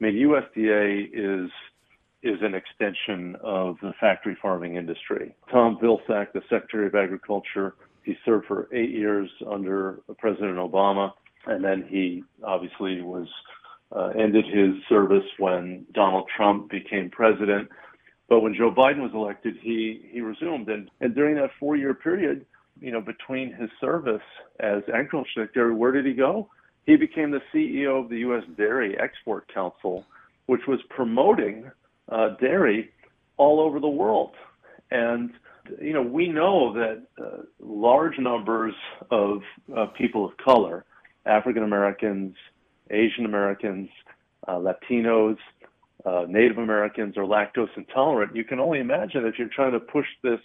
I 0.00 0.04
mean, 0.04 0.14
USDA 0.14 1.10
is 1.12 1.50
is 2.22 2.38
an 2.40 2.54
extension 2.54 3.36
of 3.42 3.76
the 3.82 3.92
factory 4.00 4.36
farming 4.40 4.76
industry. 4.76 5.34
Tom 5.50 5.78
Vilsack, 5.82 6.32
the 6.32 6.42
Secretary 6.48 6.86
of 6.86 6.94
Agriculture, 6.94 7.74
he 8.04 8.16
served 8.24 8.46
for 8.46 8.68
eight 8.72 8.90
years 8.90 9.30
under 9.50 10.00
President 10.18 10.56
Obama, 10.56 11.12
and 11.46 11.64
then 11.64 11.84
he 11.88 12.22
obviously 12.44 13.02
was 13.02 13.28
uh, 13.94 14.10
ended 14.18 14.44
his 14.46 14.74
service 14.88 15.24
when 15.38 15.84
Donald 15.92 16.28
Trump 16.36 16.70
became 16.70 17.10
president. 17.10 17.68
But 18.28 18.40
when 18.40 18.54
Joe 18.54 18.72
Biden 18.72 19.02
was 19.02 19.12
elected, 19.14 19.56
he 19.60 20.08
he 20.10 20.20
resumed, 20.20 20.68
and 20.68 20.90
and 21.00 21.14
during 21.14 21.36
that 21.36 21.50
four 21.60 21.76
year 21.76 21.92
period, 21.92 22.46
you 22.80 22.90
know, 22.90 23.00
between 23.00 23.52
his 23.52 23.68
service 23.80 24.22
as 24.60 24.82
agriculture 24.88 25.28
secretary, 25.34 25.74
where 25.74 25.92
did 25.92 26.06
he 26.06 26.14
go? 26.14 26.48
He 26.86 26.96
became 26.96 27.30
the 27.30 27.42
CEO 27.52 28.02
of 28.02 28.08
the 28.08 28.18
U.S. 28.20 28.42
Dairy 28.56 28.98
Export 28.98 29.52
Council, 29.52 30.04
which 30.46 30.62
was 30.66 30.80
promoting 30.90 31.70
uh, 32.08 32.30
dairy 32.40 32.90
all 33.36 33.60
over 33.60 33.80
the 33.80 33.88
world. 33.88 34.34
And, 34.90 35.30
you 35.80 35.92
know, 35.92 36.02
we 36.02 36.28
know 36.28 36.74
that 36.74 37.06
uh, 37.22 37.42
large 37.60 38.18
numbers 38.18 38.74
of 39.10 39.42
uh, 39.76 39.86
people 39.86 40.24
of 40.24 40.36
color, 40.36 40.84
African 41.24 41.62
Americans, 41.62 42.34
Asian 42.90 43.24
Americans, 43.24 43.88
uh, 44.48 44.58
Latinos, 44.58 45.38
uh, 46.04 46.26
Native 46.28 46.58
Americans 46.58 47.16
are 47.16 47.24
lactose 47.24 47.68
intolerant. 47.76 48.34
You 48.34 48.44
can 48.44 48.58
only 48.58 48.80
imagine 48.80 49.24
if 49.24 49.38
you're 49.38 49.48
trying 49.48 49.72
to 49.72 49.80
push 49.80 50.06
this 50.22 50.40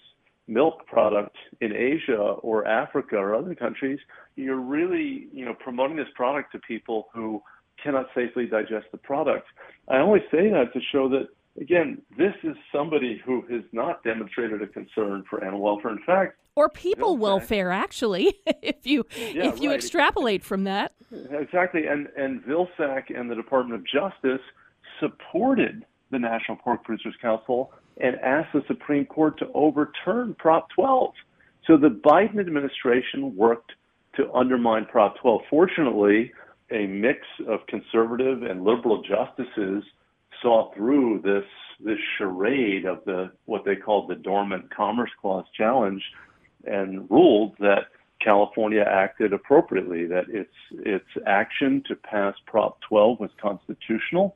milk 0.48 0.86
product 0.88 1.36
in 1.60 1.74
Asia 1.74 2.16
or 2.18 2.66
Africa 2.66 3.18
or 3.18 3.36
other 3.36 3.54
countries, 3.54 4.00
you're 4.36 4.62
really, 4.62 5.28
you 5.34 5.46
know, 5.46 5.54
promoting 5.54 5.98
this 5.98 6.08
product 6.16 6.52
to 6.54 6.60
people 6.60 7.10
who 7.14 7.42
cannot 7.84 8.08
safely 8.16 8.46
digest 8.46 8.86
the 8.92 8.98
product. 8.98 9.48
I 9.88 9.98
only 9.98 10.22
say 10.32 10.50
that 10.50 10.74
to 10.74 10.80
show 10.92 11.10
that 11.10 11.28
again, 11.60 12.02
this 12.18 12.34
is 12.44 12.56
somebody 12.72 13.22
who 13.26 13.44
has 13.50 13.64
not 13.72 14.04
demonstrated 14.04 14.62
a 14.62 14.68
concern 14.68 15.24
for 15.30 15.44
animal 15.44 15.62
welfare. 15.62 15.92
In 15.92 16.00
fact, 16.06 16.38
or 16.56 16.70
people 16.70 17.18
welfare, 17.18 17.72
actually, 17.72 18.34
if 18.62 18.86
you 18.86 19.06
yeah, 19.16 19.48
if 19.48 19.62
you 19.62 19.70
right. 19.70 19.76
extrapolate 19.78 20.44
from 20.44 20.64
that. 20.66 20.94
Exactly, 21.12 21.88
and 21.88 22.08
and 22.18 22.44
Vilsack 22.44 23.16
and 23.16 23.30
the 23.30 23.36
Department 23.36 23.80
of 23.80 23.86
Justice 23.86 24.42
supported 25.00 25.86
the 26.12 26.20
National 26.20 26.58
Pork 26.58 26.84
Producers 26.84 27.16
Council 27.22 27.72
and 28.00 28.16
asked 28.18 28.54
the 28.54 28.64
Supreme 28.68 29.06
Court 29.06 29.38
to 29.40 29.48
overturn 29.54 30.36
Prop 30.38 30.70
12. 30.76 31.14
So 31.66 31.78
the 31.78 31.90
Biden 31.90 32.40
administration 32.40 33.36
worked 33.36 33.74
to 34.16 34.32
undermine 34.34 34.86
Prop 34.86 35.18
12. 35.20 35.42
Fortunately, 35.50 36.32
a 36.72 36.86
mix 36.88 37.20
of 37.48 37.60
conservative 37.68 38.44
and 38.44 38.64
liberal 38.64 39.02
justices 39.02 39.84
saw 40.42 40.74
through 40.74 41.22
this 41.24 41.46
this 41.80 42.00
charade 42.18 42.86
of 42.86 43.04
the 43.06 43.32
what 43.46 43.64
they 43.64 43.76
called 43.76 44.10
the 44.10 44.16
dormant 44.16 44.74
commerce 44.76 45.12
clause 45.22 45.46
challenge 45.56 46.02
and 46.66 47.10
ruled 47.10 47.56
that 47.60 47.88
California 48.20 48.82
acted 48.82 49.34
appropriately, 49.34 50.06
that 50.06 50.26
its 50.30 50.54
its 50.72 51.08
action 51.26 51.84
to 51.88 51.96
pass 51.96 52.36
Prop 52.46 52.80
12 52.82 53.20
was 53.20 53.30
constitutional, 53.42 54.36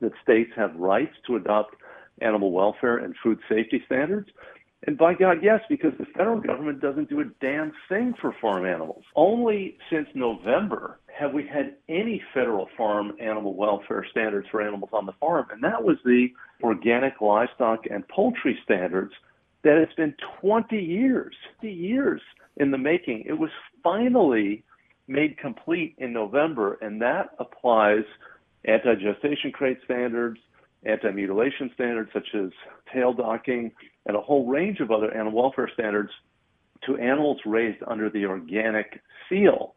that 0.00 0.12
states 0.22 0.52
have 0.56 0.74
rights 0.76 1.16
to 1.26 1.36
adopt 1.36 1.74
animal 2.20 2.52
welfare 2.52 2.98
and 2.98 3.14
food 3.22 3.38
safety 3.48 3.82
standards. 3.86 4.30
And 4.86 4.96
by 4.96 5.14
God, 5.14 5.38
yes, 5.42 5.60
because 5.68 5.92
the 5.98 6.06
federal 6.16 6.40
government 6.40 6.80
doesn't 6.80 7.08
do 7.08 7.20
a 7.20 7.24
damn 7.40 7.72
thing 7.88 8.14
for 8.20 8.34
farm 8.40 8.64
animals. 8.64 9.02
Only 9.16 9.78
since 9.90 10.06
November 10.14 11.00
have 11.18 11.32
we 11.32 11.46
had 11.46 11.74
any 11.88 12.22
federal 12.34 12.68
farm 12.76 13.16
animal 13.20 13.54
welfare 13.54 14.06
standards 14.10 14.46
for 14.50 14.60
animals 14.60 14.90
on 14.92 15.06
the 15.06 15.12
farm, 15.12 15.46
and 15.50 15.62
that 15.62 15.82
was 15.82 15.96
the 16.04 16.28
organic 16.62 17.20
livestock 17.20 17.84
and 17.90 18.06
poultry 18.08 18.58
standards 18.64 19.12
that 19.64 19.78
it's 19.78 19.94
been 19.94 20.14
20 20.40 20.76
years, 20.76 21.34
50 21.60 21.72
years 21.72 22.20
in 22.58 22.70
the 22.70 22.78
making. 22.78 23.24
It 23.26 23.38
was 23.38 23.50
finally 23.82 24.62
made 25.08 25.38
complete 25.38 25.94
in 25.98 26.12
November, 26.12 26.78
and 26.82 27.00
that 27.00 27.30
applies 27.38 28.04
anti-gestation 28.66 29.52
crate 29.52 29.78
standards, 29.84 30.38
anti-mutilation 30.84 31.70
standards 31.74 32.10
such 32.12 32.28
as 32.34 32.50
tail 32.92 33.12
docking, 33.12 33.72
and 34.04 34.16
a 34.16 34.20
whole 34.20 34.46
range 34.46 34.80
of 34.80 34.90
other 34.90 35.12
animal 35.12 35.42
welfare 35.42 35.70
standards 35.72 36.10
to 36.84 36.96
animals 36.98 37.38
raised 37.46 37.82
under 37.86 38.10
the 38.10 38.26
organic 38.26 39.00
seal. 39.28 39.75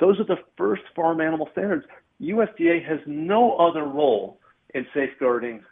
Those 0.00 0.20
are 0.20 0.24
the 0.24 0.38
first 0.56 0.82
farm 0.94 1.20
animal 1.20 1.48
standards. 1.52 1.84
USDA 2.20 2.86
has 2.86 3.00
no 3.06 3.56
other 3.56 3.84
role 3.84 4.40
in 4.74 4.86
safeguarding 4.94 5.62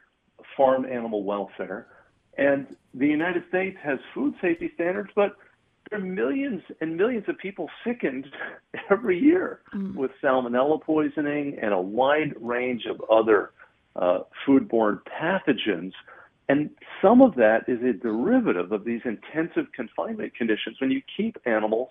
farm 0.57 0.85
animal 0.85 1.25
welfare. 1.25 1.87
And 2.37 2.77
the 2.95 3.07
United 3.07 3.45
States 3.49 3.77
has 3.83 3.99
food 4.15 4.35
safety 4.41 4.71
standards, 4.75 5.11
but 5.15 5.33
there 5.91 5.99
are 5.99 6.03
millions 6.03 6.63
and 6.81 6.97
millions 6.97 7.25
of 7.29 7.39
people 7.39 7.69
sickened 7.85 8.27
every 8.91 9.19
year 9.19 9.61
mm. 9.75 9.95
with 9.95 10.11
salmonella 10.23 10.81
poisoning 10.83 11.59
and 11.61 11.73
a 11.73 11.81
wide 11.81 12.35
range 12.41 12.87
of 12.87 13.01
other 13.11 13.53
uh, 13.97 14.21
foodborne 14.47 15.01
pathogens. 15.03 15.93
And 16.49 16.71
some 17.01 17.23
of 17.23 17.35
that 17.37 17.65
is 17.69 17.79
a 17.83 17.93
derivative 17.93 18.73
of 18.73 18.85
these 18.85 19.01
intensive 19.05 19.73
confinement 19.73 20.35
conditions. 20.35 20.77
When 20.81 20.91
you 20.91 21.01
keep 21.17 21.37
animals 21.47 21.91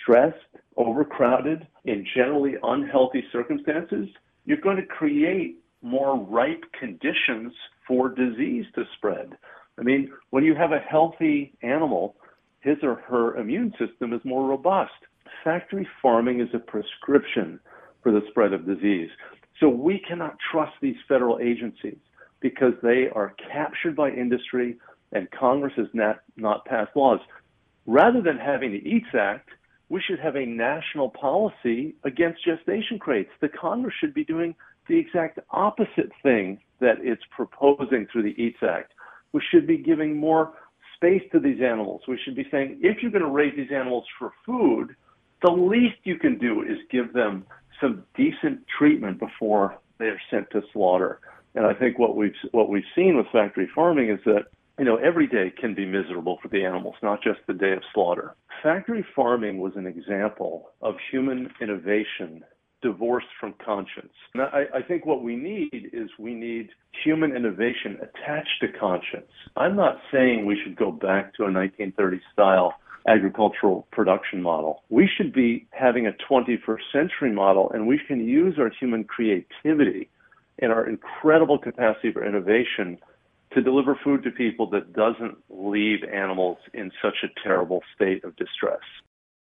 stressed, 0.00 0.36
overcrowded, 0.76 1.66
in 1.84 2.06
generally 2.14 2.54
unhealthy 2.62 3.24
circumstances, 3.32 4.08
you're 4.44 4.56
going 4.58 4.76
to 4.76 4.86
create 4.86 5.58
more 5.82 6.18
ripe 6.18 6.64
conditions 6.78 7.52
for 7.86 8.08
disease 8.08 8.64
to 8.74 8.84
spread. 8.96 9.36
I 9.78 9.82
mean, 9.82 10.10
when 10.30 10.44
you 10.44 10.54
have 10.54 10.72
a 10.72 10.78
healthy 10.78 11.52
animal, 11.62 12.16
his 12.60 12.78
or 12.82 12.96
her 13.08 13.36
immune 13.36 13.72
system 13.78 14.12
is 14.12 14.20
more 14.24 14.48
robust. 14.48 14.92
Factory 15.44 15.86
farming 16.02 16.40
is 16.40 16.48
a 16.54 16.58
prescription 16.58 17.60
for 18.02 18.10
the 18.10 18.22
spread 18.30 18.52
of 18.52 18.66
disease. 18.66 19.10
So 19.60 19.68
we 19.68 20.02
cannot 20.06 20.36
trust 20.50 20.72
these 20.80 20.96
federal 21.08 21.38
agencies 21.38 21.98
because 22.40 22.74
they 22.82 23.08
are 23.14 23.34
captured 23.52 23.96
by 23.96 24.10
industry 24.10 24.76
and 25.12 25.30
Congress 25.30 25.72
has 25.76 25.86
not, 25.92 26.20
not 26.36 26.64
passed 26.64 26.94
laws. 26.96 27.20
Rather 27.86 28.20
than 28.20 28.36
having 28.36 28.72
the 28.72 28.78
EATS 28.78 29.14
Act, 29.14 29.48
we 29.88 30.00
should 30.00 30.18
have 30.18 30.36
a 30.36 30.44
national 30.44 31.10
policy 31.10 31.94
against 32.04 32.44
gestation 32.44 32.98
crates. 32.98 33.30
The 33.40 33.48
Congress 33.48 33.94
should 34.00 34.14
be 34.14 34.24
doing 34.24 34.54
the 34.88 34.98
exact 34.98 35.38
opposite 35.50 36.10
thing 36.22 36.58
that 36.80 36.96
it's 37.00 37.22
proposing 37.34 38.06
through 38.10 38.22
the 38.22 38.34
EATS 38.40 38.62
Act. 38.62 38.92
We 39.32 39.42
should 39.50 39.66
be 39.66 39.78
giving 39.78 40.16
more 40.16 40.52
space 40.94 41.22
to 41.32 41.40
these 41.40 41.60
animals. 41.60 42.02
We 42.08 42.18
should 42.24 42.36
be 42.36 42.46
saying 42.50 42.78
if 42.82 43.02
you're 43.02 43.10
going 43.10 43.24
to 43.24 43.30
raise 43.30 43.54
these 43.56 43.72
animals 43.72 44.04
for 44.18 44.32
food, 44.44 44.94
the 45.42 45.52
least 45.52 45.96
you 46.04 46.18
can 46.18 46.38
do 46.38 46.62
is 46.62 46.78
give 46.90 47.12
them 47.12 47.46
some 47.80 48.04
decent 48.16 48.60
treatment 48.78 49.18
before 49.18 49.78
they 49.98 50.06
are 50.06 50.20
sent 50.30 50.50
to 50.50 50.62
slaughter. 50.72 51.20
And 51.54 51.66
I 51.66 51.74
think 51.74 51.98
what 51.98 52.16
we've 52.16 52.34
what 52.52 52.68
we've 52.68 52.84
seen 52.94 53.16
with 53.16 53.26
factory 53.32 53.68
farming 53.74 54.10
is 54.10 54.20
that 54.24 54.46
you 54.78 54.84
know, 54.84 54.96
every 54.96 55.26
day 55.26 55.52
can 55.58 55.74
be 55.74 55.86
miserable 55.86 56.38
for 56.42 56.48
the 56.48 56.64
animals, 56.64 56.96
not 57.02 57.22
just 57.22 57.40
the 57.46 57.54
day 57.54 57.72
of 57.72 57.82
slaughter. 57.94 58.34
Factory 58.62 59.04
farming 59.14 59.58
was 59.58 59.72
an 59.76 59.86
example 59.86 60.70
of 60.82 60.96
human 61.10 61.50
innovation 61.60 62.44
divorced 62.82 63.28
from 63.40 63.54
conscience. 63.64 64.12
And 64.34 64.42
I, 64.42 64.64
I, 64.74 64.82
think 64.82 65.06
what 65.06 65.22
we 65.22 65.34
need 65.34 65.90
is 65.92 66.10
we 66.18 66.34
need 66.34 66.68
human 67.04 67.34
innovation 67.34 67.98
attached 68.02 68.60
to 68.60 68.68
conscience. 68.78 69.30
I'm 69.56 69.76
not 69.76 69.96
saying 70.12 70.44
we 70.44 70.60
should 70.62 70.76
go 70.76 70.92
back 70.92 71.34
to 71.34 71.44
a 71.44 71.48
1930s 71.48 72.20
style 72.32 72.74
agricultural 73.08 73.86
production 73.92 74.42
model. 74.42 74.82
We 74.90 75.08
should 75.16 75.32
be 75.32 75.66
having 75.70 76.06
a 76.06 76.12
21st 76.30 76.80
century 76.92 77.32
model, 77.32 77.70
and 77.72 77.86
we 77.86 77.98
can 78.06 78.26
use 78.26 78.56
our 78.58 78.70
human 78.78 79.04
creativity 79.04 80.10
and 80.58 80.70
our 80.70 80.88
incredible 80.88 81.58
capacity 81.58 82.12
for 82.12 82.24
innovation 82.24 82.98
to 83.56 83.62
deliver 83.62 83.98
food 84.04 84.22
to 84.22 84.30
people 84.30 84.68
that 84.68 84.92
doesn't 84.92 85.38
leave 85.48 86.04
animals 86.04 86.58
in 86.74 86.92
such 87.00 87.16
a 87.24 87.28
terrible 87.42 87.80
state 87.94 88.22
of 88.22 88.36
distress. 88.36 88.82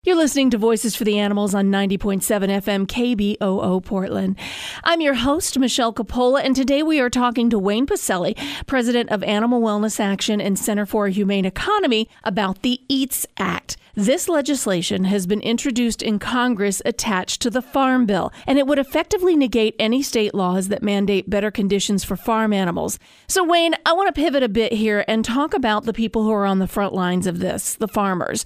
You're 0.02 0.16
listening 0.16 0.48
to 0.50 0.56
Voices 0.56 0.96
for 0.96 1.04
the 1.04 1.18
Animals 1.18 1.54
on 1.54 1.66
90.7 1.66 2.22
FM 2.22 2.86
KBOO 2.86 3.84
Portland. 3.84 4.38
I'm 4.82 5.02
your 5.02 5.12
host, 5.12 5.58
Michelle 5.58 5.92
Capola, 5.92 6.40
and 6.40 6.56
today 6.56 6.82
we 6.82 6.98
are 6.98 7.10
talking 7.10 7.50
to 7.50 7.58
Wayne 7.58 7.84
Pacelle, 7.84 8.34
president 8.66 9.10
of 9.10 9.22
Animal 9.22 9.60
Wellness 9.60 10.00
Action 10.00 10.40
and 10.40 10.58
Center 10.58 10.86
for 10.86 11.04
a 11.04 11.10
Humane 11.10 11.44
Economy, 11.44 12.08
about 12.24 12.62
the 12.62 12.80
EATS 12.88 13.26
Act. 13.36 13.76
This 13.94 14.28
legislation 14.28 15.04
has 15.04 15.26
been 15.26 15.40
introduced 15.40 16.02
in 16.02 16.18
Congress 16.18 16.80
attached 16.84 17.42
to 17.42 17.50
the 17.50 17.62
Farm 17.62 18.06
Bill, 18.06 18.32
and 18.46 18.58
it 18.58 18.66
would 18.66 18.78
effectively 18.78 19.36
negate 19.36 19.74
any 19.78 20.02
state 20.02 20.34
laws 20.34 20.68
that 20.68 20.82
mandate 20.82 21.28
better 21.28 21.50
conditions 21.50 22.04
for 22.04 22.16
farm 22.16 22.52
animals. 22.52 22.98
So, 23.26 23.42
Wayne, 23.42 23.74
I 23.84 23.92
want 23.92 24.14
to 24.14 24.20
pivot 24.20 24.42
a 24.42 24.48
bit 24.48 24.72
here 24.72 25.04
and 25.08 25.24
talk 25.24 25.54
about 25.54 25.84
the 25.84 25.92
people 25.92 26.22
who 26.22 26.32
are 26.32 26.46
on 26.46 26.60
the 26.60 26.68
front 26.68 26.94
lines 26.94 27.26
of 27.26 27.40
this, 27.40 27.74
the 27.74 27.88
farmers. 27.88 28.44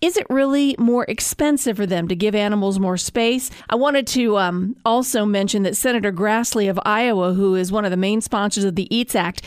Is 0.00 0.16
it 0.16 0.26
really 0.28 0.76
more 0.78 1.04
expensive 1.08 1.76
for 1.76 1.86
them 1.86 2.06
to 2.08 2.14
give 2.14 2.34
animals 2.34 2.78
more 2.78 2.98
space? 2.98 3.50
I 3.70 3.76
wanted 3.76 4.06
to 4.08 4.36
um, 4.36 4.76
also 4.84 5.24
mention 5.24 5.62
that 5.62 5.76
Senator 5.76 6.12
Grassley 6.12 6.68
of 6.68 6.78
Iowa, 6.84 7.32
who 7.32 7.54
is 7.54 7.72
one 7.72 7.84
of 7.84 7.90
the 7.90 7.96
main 7.96 8.20
sponsors 8.20 8.64
of 8.64 8.76
the 8.76 8.94
EATS 8.94 9.14
Act, 9.14 9.42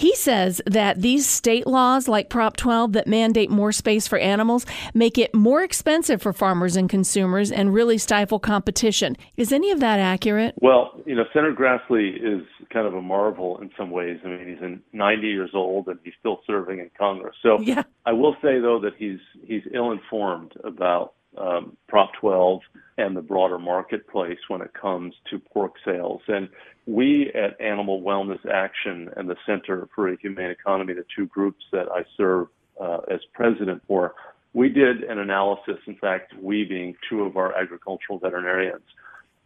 he 0.00 0.16
says 0.16 0.62
that 0.64 1.02
these 1.02 1.26
state 1.26 1.66
laws, 1.66 2.08
like 2.08 2.30
Prop 2.30 2.56
12, 2.56 2.94
that 2.94 3.06
mandate 3.06 3.50
more 3.50 3.70
space 3.70 4.08
for 4.08 4.18
animals, 4.18 4.64
make 4.94 5.18
it 5.18 5.34
more 5.34 5.62
expensive 5.62 6.22
for 6.22 6.32
farmers 6.32 6.74
and 6.74 6.88
consumers 6.88 7.52
and 7.52 7.74
really 7.74 7.98
stifle 7.98 8.38
competition. 8.38 9.14
Is 9.36 9.52
any 9.52 9.70
of 9.70 9.80
that 9.80 10.00
accurate? 10.00 10.54
Well, 10.62 10.98
you 11.04 11.14
know, 11.14 11.24
Senator 11.34 11.52
Grassley 11.52 12.16
is 12.16 12.46
kind 12.72 12.86
of 12.86 12.94
a 12.94 13.02
marvel 13.02 13.58
in 13.60 13.70
some 13.76 13.90
ways. 13.90 14.18
I 14.24 14.28
mean, 14.28 14.48
he's 14.48 14.80
90 14.94 15.26
years 15.26 15.50
old 15.52 15.86
and 15.88 15.98
he's 16.02 16.14
still 16.18 16.40
serving 16.46 16.78
in 16.78 16.90
Congress. 16.96 17.36
So 17.42 17.60
yeah. 17.60 17.82
I 18.06 18.12
will 18.12 18.36
say 18.40 18.58
though 18.58 18.80
that 18.80 18.94
he's 18.96 19.18
he's 19.46 19.64
ill 19.74 19.92
informed 19.92 20.54
about 20.64 21.12
um, 21.36 21.76
Prop 21.88 22.10
12 22.20 22.60
and 22.98 23.16
the 23.16 23.22
broader 23.22 23.58
marketplace 23.58 24.38
when 24.48 24.62
it 24.62 24.72
comes 24.72 25.14
to 25.30 25.38
pork 25.38 25.74
sales. 25.84 26.22
And 26.28 26.48
we 26.86 27.30
at 27.34 27.60
Animal 27.60 28.02
Wellness 28.02 28.44
Action 28.46 29.10
and 29.16 29.28
the 29.28 29.36
Center 29.46 29.88
for 29.94 30.08
a 30.08 30.16
Humane 30.16 30.50
Economy, 30.50 30.94
the 30.94 31.04
two 31.14 31.26
groups 31.26 31.64
that 31.72 31.88
I 31.90 32.04
serve 32.16 32.48
uh, 32.80 32.98
as 33.10 33.20
president 33.34 33.82
for, 33.86 34.14
we 34.52 34.68
did 34.68 35.04
an 35.04 35.18
analysis. 35.18 35.76
In 35.86 35.96
fact, 35.96 36.32
we 36.40 36.64
being 36.64 36.96
two 37.08 37.22
of 37.22 37.36
our 37.36 37.56
agricultural 37.56 38.18
veterinarians. 38.18 38.82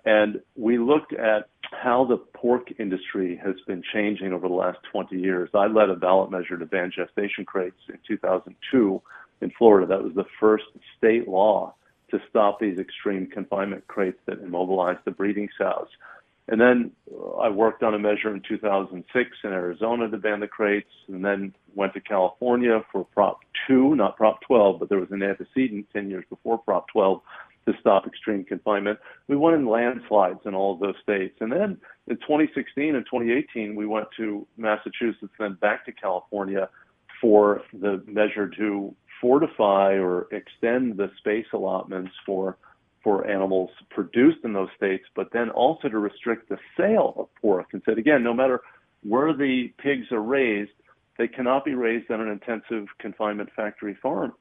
And 0.06 0.40
we 0.56 0.78
looked 0.78 1.12
at 1.14 1.48
how 1.72 2.04
the 2.04 2.18
pork 2.18 2.68
industry 2.78 3.40
has 3.42 3.54
been 3.66 3.82
changing 3.92 4.32
over 4.32 4.48
the 4.48 4.54
last 4.54 4.78
20 4.92 5.18
years. 5.18 5.50
I 5.54 5.66
led 5.66 5.88
a 5.88 5.96
ballot 5.96 6.30
measure 6.30 6.58
to 6.58 6.66
ban 6.66 6.92
gestation 6.94 7.44
crates 7.44 7.80
in 7.88 7.98
2002 8.06 9.02
in 9.40 9.50
Florida. 9.58 9.86
That 9.86 10.02
was 10.02 10.14
the 10.14 10.26
first 10.38 10.64
state 10.96 11.26
law 11.26 11.74
to 12.10 12.20
stop 12.28 12.60
these 12.60 12.78
extreme 12.78 13.26
confinement 13.26 13.86
crates 13.88 14.18
that 14.26 14.40
immobilize 14.40 14.98
the 15.04 15.10
breeding 15.10 15.48
sows. 15.58 15.88
And 16.48 16.60
then 16.60 16.90
I 17.40 17.48
worked 17.48 17.82
on 17.82 17.94
a 17.94 17.98
measure 17.98 18.34
in 18.34 18.42
2006 18.46 19.30
in 19.44 19.50
Arizona 19.50 20.10
to 20.10 20.18
ban 20.18 20.40
the 20.40 20.48
crates, 20.48 20.90
and 21.08 21.24
then 21.24 21.54
went 21.74 21.94
to 21.94 22.00
California 22.00 22.84
for 22.92 23.06
Prop 23.06 23.40
2, 23.66 23.96
not 23.96 24.16
Prop 24.16 24.40
12, 24.42 24.78
but 24.78 24.88
there 24.88 24.98
was 24.98 25.10
an 25.10 25.22
antecedent 25.22 25.86
10 25.92 26.10
years 26.10 26.24
before 26.28 26.58
Prop 26.58 26.86
12 26.88 27.20
to 27.66 27.72
stop 27.80 28.06
extreme 28.06 28.44
confinement. 28.44 28.98
We 29.26 29.36
won 29.36 29.54
in 29.54 29.66
landslides 29.66 30.40
in 30.44 30.54
all 30.54 30.74
of 30.74 30.80
those 30.80 30.96
states. 31.02 31.36
And 31.40 31.50
then 31.50 31.78
in 32.08 32.16
2016 32.16 32.94
and 32.94 33.06
2018, 33.06 33.74
we 33.74 33.86
went 33.86 34.08
to 34.18 34.46
Massachusetts, 34.58 35.32
then 35.38 35.54
back 35.54 35.86
to 35.86 35.92
California 35.92 36.68
for 37.22 37.62
the 37.72 38.02
measure 38.06 38.48
to 38.48 38.94
fortify 39.20 39.94
or 39.94 40.26
extend 40.30 40.98
the 40.98 41.10
space 41.16 41.46
allotments 41.54 42.12
for 42.26 42.58
for 43.04 43.26
animals 43.26 43.70
produced 43.90 44.38
in 44.44 44.54
those 44.54 44.70
states, 44.76 45.04
but 45.14 45.28
then 45.32 45.50
also 45.50 45.88
to 45.88 45.98
restrict 45.98 46.48
the 46.48 46.58
sale 46.76 47.14
of 47.18 47.28
pork 47.40 47.66
and 47.72 47.82
said 47.84 47.98
again, 47.98 48.24
no 48.24 48.32
matter 48.34 48.62
where 49.02 49.34
the 49.34 49.72
pigs 49.78 50.10
are 50.10 50.22
raised, 50.22 50.72
they 51.18 51.28
cannot 51.28 51.64
be 51.64 51.74
raised 51.74 52.10
on 52.10 52.20
an 52.20 52.28
intensive 52.28 52.88
confinement 52.98 53.50
factory 53.54 53.96
farm. 54.02 54.32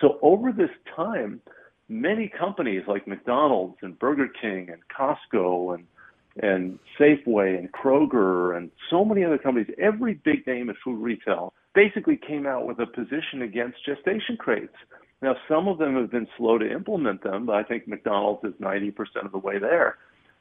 So 0.00 0.18
over 0.22 0.50
this 0.50 0.70
time, 0.96 1.40
many 1.88 2.28
companies 2.28 2.84
like 2.88 3.06
McDonald's 3.06 3.76
and 3.82 3.98
Burger 3.98 4.28
King 4.28 4.70
and 4.70 4.80
Costco 4.88 5.74
and 5.74 5.86
and 6.40 6.78
Safeway 6.98 7.58
and 7.58 7.70
Kroger 7.72 8.56
and 8.56 8.70
so 8.88 9.04
many 9.04 9.24
other 9.24 9.36
companies, 9.36 9.68
every 9.78 10.14
big 10.14 10.46
name 10.46 10.70
in 10.70 10.76
food 10.82 11.02
retail 11.02 11.52
basically 11.74 12.16
came 12.16 12.46
out 12.46 12.66
with 12.66 12.78
a 12.78 12.86
position 12.86 13.42
against 13.42 13.84
gestation 13.84 14.36
crates. 14.36 14.76
Now, 15.22 15.36
some 15.48 15.68
of 15.68 15.78
them 15.78 15.96
have 15.96 16.10
been 16.10 16.28
slow 16.36 16.58
to 16.58 16.70
implement 16.70 17.22
them, 17.22 17.46
but 17.46 17.56
I 17.56 17.62
think 17.62 17.86
McDonald's 17.86 18.44
is 18.44 18.54
90% 18.60 18.94
of 19.24 19.32
the 19.32 19.38
way 19.38 19.58
there. 19.58 19.98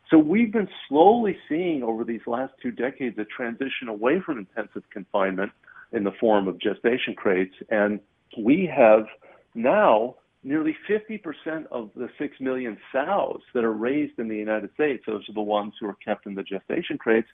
So 0.10 0.18
we've 0.18 0.52
been 0.52 0.70
slowly 0.88 1.38
seeing 1.48 1.84
over 1.84 2.04
these 2.04 2.22
last 2.26 2.54
two 2.62 2.72
decades 2.72 3.18
a 3.20 3.26
transition 3.26 3.90
away 3.90 4.22
from 4.26 4.40
intensive 4.40 4.84
confinement 4.92 5.52
in 5.92 6.04
the 6.04 6.12
form 6.20 6.48
of 6.48 6.60
gestation 6.60 7.14
crates. 7.16 7.54
And 7.70 8.00
we 8.38 8.72
have 8.74 9.06
now 9.54 10.16
nearly 10.44 10.76
50% 10.90 11.68
of 11.72 11.92
the 11.96 12.10
6 12.18 12.36
million 12.40 12.78
sows 12.92 13.42
that 13.54 13.64
are 13.64 13.74
raised 13.74 14.18
in 14.18 14.30
the 14.30 14.38
United 14.38 14.72
States, 14.74 15.04
those 15.06 15.28
are 15.28 15.34
the 15.34 15.42
ones 15.42 15.74
who 15.80 15.88
are 15.88 15.98
kept 16.06 16.26
in 16.26 16.36
the 16.36 16.44
gestation 16.44 16.98
crates, 16.98 17.28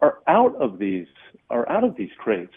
are 0.00 0.18
out 0.28 0.54
of 0.56 0.78
these 0.78 1.08
are 1.50 1.68
out 1.68 1.82
of 1.82 1.96
these 1.96 2.10
crates. 2.18 2.52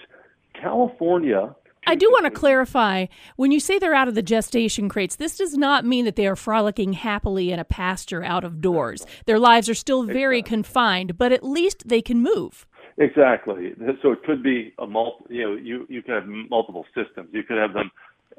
California 0.54 1.56
I 1.88 1.96
do 1.96 2.10
want 2.12 2.26
to 2.26 2.32
clarify 2.32 3.08
when 3.38 3.52
you 3.52 3.60
say 3.60 3.80
they're 3.80 3.96
out 3.96 4.08
of 4.08 4.14
the 4.14 4.22
gestation 4.22 4.88
crates, 4.88 5.16
this 5.16 5.38
does 5.38 5.58
not 5.58 5.84
mean 5.84 6.06
that 6.06 6.16
they 6.16 6.28
are 6.28 6.36
frolicking 6.36 6.94
happily 6.94 7.52
in 7.52 7.60
a 7.60 7.66
pasture 7.66 8.24
out 8.24 8.44
of 8.44 8.62
doors. 8.62 9.06
Their 9.26 9.40
lives 9.40 9.68
are 9.68 9.74
still 9.74 10.04
very 10.04 10.40
exactly. 10.40 10.58
confined, 10.58 11.18
but 11.18 11.32
at 11.32 11.44
least 11.44 11.88
they 11.88 12.02
can 12.02 12.22
move. 12.22 12.68
Exactly. 12.98 13.74
So 14.04 14.12
it 14.12 14.24
could 14.24 14.44
be 14.44 14.74
a 14.78 14.86
multi, 14.86 15.36
you 15.36 15.44
know, 15.44 15.56
you, 15.56 15.88
you 15.90 16.04
could 16.04 16.14
have 16.14 16.28
multiple 16.28 16.86
systems. 16.94 17.30
You 17.32 17.44
could 17.44 17.58
have 17.58 17.74
them 17.74 17.90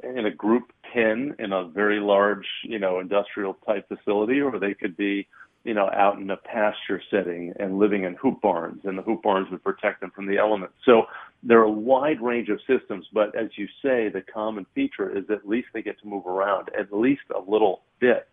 in 0.04 0.26
a 0.26 0.30
group 0.30 0.72
pen 0.92 1.34
in 1.38 1.52
a 1.52 1.66
very 1.66 1.98
large, 1.98 2.46
you 2.62 2.78
know, 2.78 3.00
industrial 3.00 3.54
type 3.66 3.88
facility, 3.88 4.40
or 4.40 4.58
they 4.60 4.74
could 4.74 4.96
be 4.96 5.26
you 5.64 5.74
know, 5.74 5.88
out 5.94 6.18
in 6.18 6.30
a 6.30 6.36
pasture 6.36 7.00
setting 7.10 7.52
and 7.58 7.78
living 7.78 8.04
in 8.04 8.14
hoop 8.14 8.40
barns, 8.40 8.80
and 8.84 8.98
the 8.98 9.02
hoop 9.02 9.22
barns 9.22 9.48
would 9.50 9.62
protect 9.62 10.00
them 10.00 10.10
from 10.14 10.26
the 10.26 10.38
elements. 10.38 10.74
So 10.84 11.04
there 11.42 11.60
are 11.60 11.64
a 11.64 11.70
wide 11.70 12.20
range 12.20 12.48
of 12.48 12.58
systems, 12.66 13.06
but 13.12 13.36
as 13.36 13.48
you 13.56 13.66
say, 13.82 14.08
the 14.08 14.22
common 14.32 14.66
feature 14.74 15.16
is 15.16 15.24
at 15.30 15.48
least 15.48 15.68
they 15.72 15.82
get 15.82 16.00
to 16.00 16.06
move 16.08 16.26
around 16.26 16.70
at 16.78 16.92
least 16.92 17.22
a 17.34 17.50
little 17.50 17.82
bit. 18.00 18.28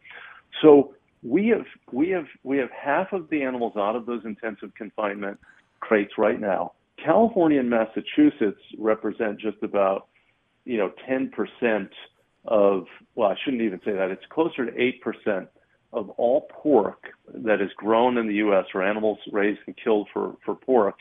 So 0.61 0.95
we 1.21 1.47
have 1.49 1.65
we 1.91 2.09
have 2.09 2.25
we 2.43 2.57
have 2.57 2.69
half 2.71 3.13
of 3.13 3.29
the 3.29 3.43
animals 3.43 3.73
out 3.75 3.95
of 3.95 4.05
those 4.05 4.21
intensive 4.25 4.73
confinement 4.75 5.39
crates 5.79 6.13
right 6.17 6.39
now. 6.39 6.73
California 7.03 7.59
and 7.59 7.69
Massachusetts 7.69 8.61
represent 8.77 9.39
just 9.39 9.57
about 9.61 10.07
you 10.65 10.77
know 10.77 10.91
10% 11.09 11.89
of 12.45 12.85
well, 13.15 13.29
I 13.29 13.35
shouldn't 13.43 13.61
even 13.61 13.79
say 13.85 13.91
that. 13.93 14.09
It's 14.11 14.25
closer 14.29 14.65
to 14.65 14.71
8% 14.71 15.47
of 15.91 16.09
all 16.11 16.47
pork 16.51 17.07
that 17.33 17.61
is 17.61 17.69
grown 17.75 18.17
in 18.17 18.27
the 18.27 18.35
U.S. 18.35 18.65
or 18.73 18.83
animals 18.83 19.17
raised 19.31 19.59
and 19.65 19.75
killed 19.81 20.07
for, 20.13 20.35
for 20.45 20.55
pork 20.55 20.95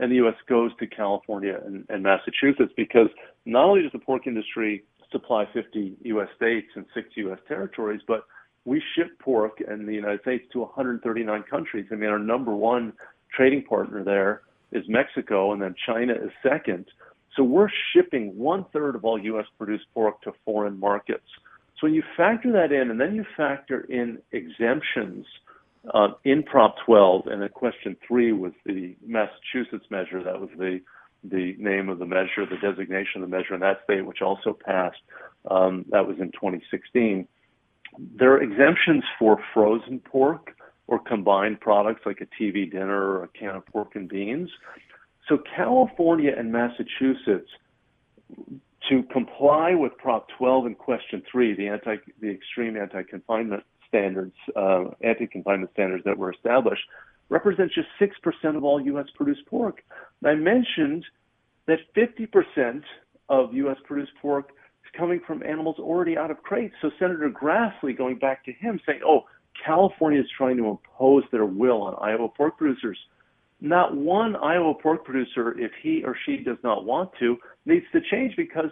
in 0.00 0.10
the 0.10 0.16
U.S. 0.16 0.34
goes 0.48 0.72
to 0.78 0.86
California 0.86 1.58
and, 1.64 1.86
and 1.88 2.02
Massachusetts 2.02 2.72
because 2.76 3.08
not 3.46 3.64
only 3.64 3.82
does 3.82 3.92
the 3.92 3.98
pork 3.98 4.26
industry 4.26 4.84
supply 5.12 5.44
50 5.52 5.96
U.S. 6.02 6.28
states 6.36 6.68
and 6.74 6.84
six 6.94 7.08
U.S. 7.16 7.38
territories, 7.46 8.00
but 8.06 8.26
we 8.64 8.82
ship 8.96 9.18
pork 9.18 9.60
in 9.60 9.86
the 9.86 9.94
United 9.94 10.20
States 10.22 10.44
to 10.52 10.60
139 10.60 11.44
countries. 11.48 11.86
I 11.92 11.94
mean, 11.94 12.10
our 12.10 12.18
number 12.18 12.54
one 12.54 12.92
trading 13.34 13.62
partner 13.64 14.02
there 14.02 14.42
is 14.72 14.84
Mexico, 14.88 15.52
and 15.52 15.62
then 15.62 15.74
China 15.86 16.12
is 16.14 16.30
second. 16.42 16.86
So 17.36 17.42
we're 17.44 17.68
shipping 17.92 18.36
one 18.36 18.64
third 18.72 18.96
of 18.96 19.04
all 19.04 19.18
U.S. 19.18 19.46
produced 19.58 19.84
pork 19.92 20.20
to 20.22 20.32
foreign 20.44 20.78
markets. 20.78 21.26
So 21.76 21.86
when 21.86 21.94
you 21.94 22.02
factor 22.16 22.52
that 22.52 22.72
in, 22.72 22.90
and 22.90 23.00
then 23.00 23.14
you 23.14 23.24
factor 23.36 23.80
in 23.80 24.18
exemptions 24.32 25.26
uh, 25.92 26.08
in 26.24 26.42
Prop 26.42 26.76
12, 26.86 27.26
and 27.26 27.42
then 27.42 27.48
question 27.50 27.96
three 28.06 28.32
was 28.32 28.52
the 28.64 28.96
Massachusetts 29.06 29.86
measure. 29.90 30.22
That 30.22 30.40
was 30.40 30.50
the 30.56 30.80
the 31.24 31.56
name 31.58 31.88
of 31.88 31.98
the 31.98 32.04
measure, 32.04 32.44
the 32.44 32.58
designation 32.60 33.22
of 33.22 33.30
the 33.30 33.36
measure 33.36 33.54
in 33.54 33.60
that 33.60 33.78
state, 33.84 34.04
which 34.04 34.20
also 34.20 34.52
passed. 34.52 34.98
Um, 35.50 35.86
that 35.88 36.06
was 36.06 36.18
in 36.20 36.30
2016. 36.32 37.26
There 38.16 38.32
are 38.32 38.42
exemptions 38.42 39.04
for 39.18 39.38
frozen 39.54 40.00
pork 40.00 40.54
or 40.86 40.98
combined 40.98 41.60
products 41.60 42.02
like 42.04 42.20
a 42.20 42.42
TV 42.42 42.70
dinner 42.70 43.02
or 43.02 43.24
a 43.24 43.28
can 43.28 43.56
of 43.56 43.66
pork 43.66 43.96
and 43.96 44.08
beans. 44.08 44.50
So 45.28 45.38
California 45.56 46.32
and 46.36 46.52
Massachusetts, 46.52 47.48
to 48.88 49.02
comply 49.04 49.74
with 49.74 49.96
Prop 49.98 50.28
12 50.38 50.66
and 50.66 50.78
Question 50.78 51.22
3, 51.30 51.54
the 51.54 51.68
anti, 51.68 51.96
the 52.20 52.30
extreme 52.30 52.76
anti-confinement 52.76 53.62
standards, 53.88 54.34
uh, 54.56 54.84
anti-confinement 55.02 55.70
standards 55.72 56.04
that 56.04 56.18
were 56.18 56.32
established, 56.32 56.82
represents 57.28 57.74
just 57.74 57.88
6% 58.00 58.56
of 58.56 58.64
all 58.64 58.80
U.S. 58.80 59.06
produced 59.14 59.46
pork. 59.46 59.82
And 60.22 60.30
I 60.30 60.34
mentioned 60.34 61.04
that 61.66 61.78
50% 61.96 62.82
of 63.28 63.54
U.S. 63.54 63.76
produced 63.84 64.12
pork 64.20 64.50
is 64.84 64.98
coming 64.98 65.20
from 65.26 65.42
animals 65.42 65.76
already 65.78 66.18
out 66.18 66.30
of 66.30 66.42
crates. 66.42 66.74
So 66.82 66.90
Senator 66.98 67.30
Grassley, 67.30 67.96
going 67.96 68.18
back 68.18 68.44
to 68.44 68.52
him, 68.52 68.80
saying, 68.86 69.00
oh, 69.06 69.24
California 69.64 70.20
is 70.20 70.26
trying 70.36 70.56
to 70.58 70.66
impose 70.66 71.24
their 71.30 71.46
will 71.46 71.82
on 71.82 71.94
Iowa 72.00 72.28
pork 72.28 72.58
producers. 72.58 72.98
Not 73.64 73.96
one 73.96 74.36
Iowa 74.36 74.74
pork 74.74 75.06
producer, 75.06 75.58
if 75.58 75.70
he 75.82 76.02
or 76.04 76.14
she 76.26 76.36
does 76.36 76.58
not 76.62 76.84
want 76.84 77.12
to, 77.18 77.38
needs 77.64 77.86
to 77.92 78.00
change 78.10 78.36
because 78.36 78.68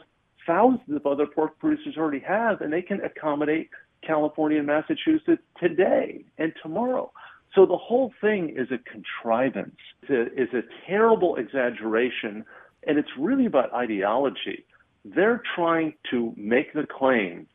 thousands 0.46 0.94
of 0.94 1.06
other 1.06 1.24
pork 1.24 1.58
producers 1.58 1.94
already 1.96 2.22
have, 2.28 2.60
and 2.60 2.70
they 2.70 2.82
can 2.82 3.00
accommodate 3.00 3.70
California 4.06 4.58
and 4.58 4.66
Massachusetts 4.66 5.40
today 5.58 6.26
and 6.36 6.52
tomorrow. 6.62 7.10
So 7.54 7.64
the 7.64 7.78
whole 7.78 8.12
thing 8.20 8.54
is 8.54 8.68
a 8.70 8.76
contrivance, 8.90 9.78
it's 10.10 10.52
a, 10.52 10.58
a 10.58 10.62
terrible 10.86 11.36
exaggeration, 11.36 12.44
and 12.86 12.98
it's 12.98 13.08
really 13.18 13.46
about 13.46 13.72
ideology. 13.72 14.66
They're 15.06 15.42
trying 15.56 15.94
to 16.10 16.34
make 16.36 16.74
the 16.74 16.86
claim 16.86 17.46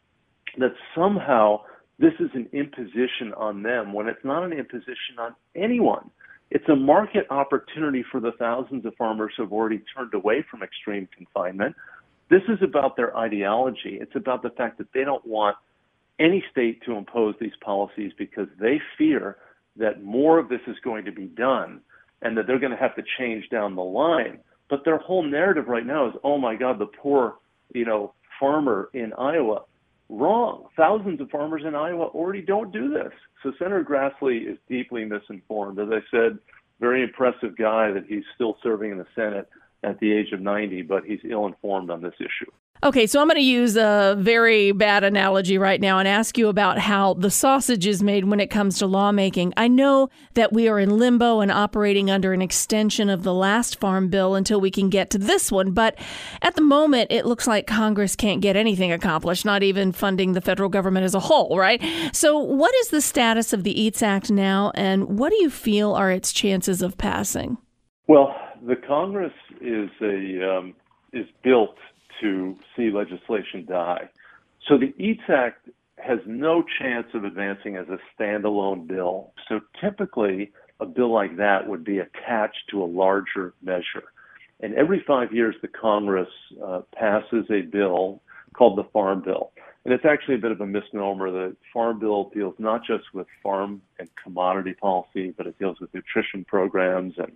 that 0.57 0.73
somehow 0.95 1.61
this 1.99 2.13
is 2.19 2.31
an 2.33 2.49
imposition 2.51 3.31
on 3.37 3.61
them 3.61 3.93
when 3.93 4.07
it's 4.07 4.23
not 4.23 4.43
an 4.43 4.53
imposition 4.53 5.19
on 5.19 5.35
anyone. 5.55 6.09
It's 6.49 6.67
a 6.69 6.75
market 6.75 7.27
opportunity 7.29 8.03
for 8.09 8.19
the 8.19 8.31
thousands 8.39 8.85
of 8.85 8.95
farmers 8.95 9.33
who 9.35 9.43
have 9.43 9.51
already 9.51 9.83
turned 9.95 10.13
away 10.13 10.45
from 10.49 10.63
extreme 10.63 11.07
confinement. 11.15 11.75
This 12.29 12.43
is 12.47 12.59
about 12.61 12.95
their 12.95 13.15
ideology. 13.17 13.97
It's 13.99 14.15
about 14.15 14.43
the 14.43 14.49
fact 14.51 14.77
that 14.77 14.87
they 14.93 15.03
don't 15.03 15.25
want 15.25 15.57
any 16.19 16.43
state 16.51 16.81
to 16.85 16.93
impose 16.93 17.35
these 17.39 17.55
policies 17.63 18.11
because 18.17 18.47
they 18.59 18.81
fear 18.97 19.37
that 19.75 20.03
more 20.03 20.39
of 20.39 20.49
this 20.49 20.61
is 20.67 20.75
going 20.83 21.05
to 21.05 21.11
be 21.11 21.25
done 21.25 21.81
and 22.21 22.37
that 22.37 22.47
they're 22.47 22.59
going 22.59 22.71
to 22.71 22.77
have 22.77 22.95
to 22.95 23.03
change 23.19 23.47
down 23.49 23.75
the 23.75 23.83
line. 23.83 24.39
But 24.69 24.83
their 24.83 24.97
whole 24.97 25.23
narrative 25.23 25.67
right 25.67 25.85
now 25.85 26.07
is, 26.09 26.15
oh 26.23 26.37
my 26.37 26.55
God, 26.55 26.79
the 26.79 26.87
poor, 26.87 27.35
you 27.73 27.85
know, 27.85 28.13
farmer 28.39 28.89
in 28.93 29.13
Iowa. 29.13 29.63
Wrong. 30.09 30.67
Thousands 30.77 31.19
of 31.19 31.29
farmers 31.29 31.63
in 31.65 31.75
Iowa 31.75 32.05
already 32.05 32.41
don't 32.41 32.71
do 32.71 32.89
this. 32.89 33.11
So 33.43 33.51
Senator 33.59 33.83
Grassley 33.83 34.49
is 34.49 34.57
deeply 34.69 35.05
misinformed. 35.05 35.79
As 35.79 35.89
I 35.91 35.99
said, 36.11 36.39
very 36.79 37.03
impressive 37.03 37.57
guy 37.57 37.91
that 37.91 38.05
he's 38.07 38.23
still 38.35 38.57
serving 38.63 38.91
in 38.91 38.97
the 38.97 39.07
Senate 39.15 39.49
at 39.83 39.99
the 39.99 40.11
age 40.11 40.31
of 40.31 40.41
90, 40.41 40.83
but 40.83 41.03
he's 41.05 41.19
ill 41.29 41.45
informed 41.45 41.89
on 41.89 42.01
this 42.01 42.13
issue. 42.19 42.49
Okay, 42.83 43.07
so 43.07 43.19
I'm 43.19 43.27
going 43.27 43.37
to 43.37 43.41
use 43.41 43.75
a 43.75 44.15
very 44.19 44.71
bad 44.71 45.03
analogy 45.03 45.57
right 45.57 45.81
now 45.81 45.97
and 45.97 46.07
ask 46.07 46.37
you 46.37 46.47
about 46.47 46.77
how 46.77 47.15
the 47.15 47.31
sausage 47.31 47.87
is 47.87 48.03
made 48.03 48.25
when 48.25 48.39
it 48.39 48.51
comes 48.51 48.77
to 48.77 48.85
lawmaking. 48.85 49.51
I 49.57 49.67
know 49.67 50.09
that 50.35 50.53
we 50.53 50.67
are 50.67 50.77
in 50.77 50.99
limbo 50.99 51.39
and 51.39 51.51
operating 51.51 52.11
under 52.11 52.33
an 52.33 52.41
extension 52.41 53.09
of 53.09 53.23
the 53.23 53.33
last 53.33 53.79
farm 53.79 54.09
bill 54.09 54.35
until 54.35 54.61
we 54.61 54.69
can 54.69 54.89
get 54.89 55.09
to 55.11 55.17
this 55.17 55.51
one, 55.51 55.71
but 55.71 55.97
at 56.43 56.55
the 56.55 56.61
moment, 56.61 57.11
it 57.11 57.25
looks 57.25 57.47
like 57.47 57.65
Congress 57.65 58.15
can't 58.15 58.41
get 58.41 58.55
anything 58.55 58.91
accomplished, 58.91 59.43
not 59.43 59.63
even 59.63 59.91
funding 59.91 60.33
the 60.33 60.41
federal 60.41 60.69
government 60.69 61.03
as 61.03 61.15
a 61.15 61.19
whole, 61.19 61.57
right? 61.57 61.83
So, 62.13 62.37
what 62.37 62.75
is 62.75 62.89
the 62.89 63.01
status 63.01 63.53
of 63.53 63.63
the 63.63 63.73
EATS 63.81 64.03
Act 64.03 64.29
now, 64.29 64.71
and 64.75 65.17
what 65.17 65.31
do 65.31 65.41
you 65.41 65.49
feel 65.49 65.93
are 65.93 66.11
its 66.11 66.31
chances 66.31 66.83
of 66.83 66.97
passing? 66.99 67.57
Well, 68.07 68.35
the 68.65 68.75
Congress 68.75 69.33
is 69.61 69.89
a 70.01 70.57
um, 70.57 70.75
is 71.11 71.25
built 71.43 71.75
to 72.21 72.57
see 72.75 72.89
legislation 72.89 73.65
die. 73.67 74.09
So 74.67 74.77
the 74.77 74.93
EATS 74.97 75.29
Act 75.29 75.69
has 75.97 76.19
no 76.25 76.63
chance 76.79 77.07
of 77.13 77.23
advancing 77.23 77.75
as 77.75 77.87
a 77.89 77.97
standalone 78.15 78.87
bill. 78.87 79.33
So 79.47 79.61
typically, 79.81 80.51
a 80.79 80.85
bill 80.85 81.11
like 81.11 81.37
that 81.37 81.67
would 81.67 81.83
be 81.83 81.99
attached 81.99 82.69
to 82.71 82.83
a 82.83 82.85
larger 82.85 83.53
measure. 83.61 84.03
And 84.59 84.73
every 84.75 85.03
five 85.05 85.33
years, 85.33 85.55
the 85.61 85.67
Congress 85.67 86.29
uh, 86.63 86.81
passes 86.95 87.45
a 87.49 87.61
bill 87.61 88.21
called 88.53 88.77
the 88.77 88.83
Farm 88.85 89.21
Bill. 89.23 89.51
And 89.85 89.93
it's 89.93 90.05
actually 90.05 90.35
a 90.35 90.39
bit 90.39 90.51
of 90.51 90.59
a 90.61 90.65
misnomer. 90.65 91.31
The 91.31 91.55
Farm 91.73 91.99
Bill 91.99 92.29
deals 92.33 92.55
not 92.57 92.81
just 92.85 93.05
with 93.13 93.27
farm 93.41 93.81
and 93.99 94.09
commodity 94.21 94.73
policy, 94.73 95.33
but 95.37 95.47
it 95.47 95.57
deals 95.57 95.79
with 95.79 95.93
nutrition 95.93 96.43
programs 96.43 97.13
and 97.17 97.31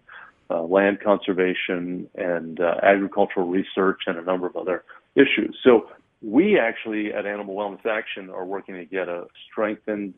uh, 0.51 0.63
land 0.63 0.99
conservation 1.03 2.09
and 2.15 2.59
uh, 2.59 2.75
agricultural 2.83 3.47
research 3.47 4.01
and 4.07 4.17
a 4.17 4.21
number 4.21 4.47
of 4.47 4.55
other 4.55 4.83
issues. 5.15 5.57
So 5.63 5.87
we 6.21 6.59
actually 6.59 7.13
at 7.13 7.25
Animal 7.25 7.55
Wellness 7.55 7.85
Action 7.85 8.29
are 8.29 8.45
working 8.45 8.75
to 8.75 8.85
get 8.85 9.07
a 9.07 9.25
strengthened 9.49 10.13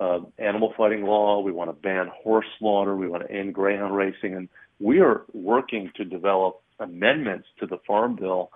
uh, 0.00 0.20
animal 0.38 0.74
fighting 0.76 1.04
law. 1.04 1.40
We 1.40 1.52
want 1.52 1.70
to 1.70 1.82
ban 1.82 2.10
horse 2.22 2.46
slaughter. 2.58 2.96
We 2.96 3.08
want 3.08 3.26
to 3.26 3.32
end 3.32 3.54
greyhound 3.54 3.96
racing, 3.96 4.34
and 4.34 4.48
we 4.80 5.00
are 5.00 5.24
working 5.32 5.90
to 5.96 6.04
develop 6.04 6.60
amendments 6.80 7.46
to 7.60 7.66
the 7.66 7.78
Farm 7.86 8.16
Bill 8.16 8.50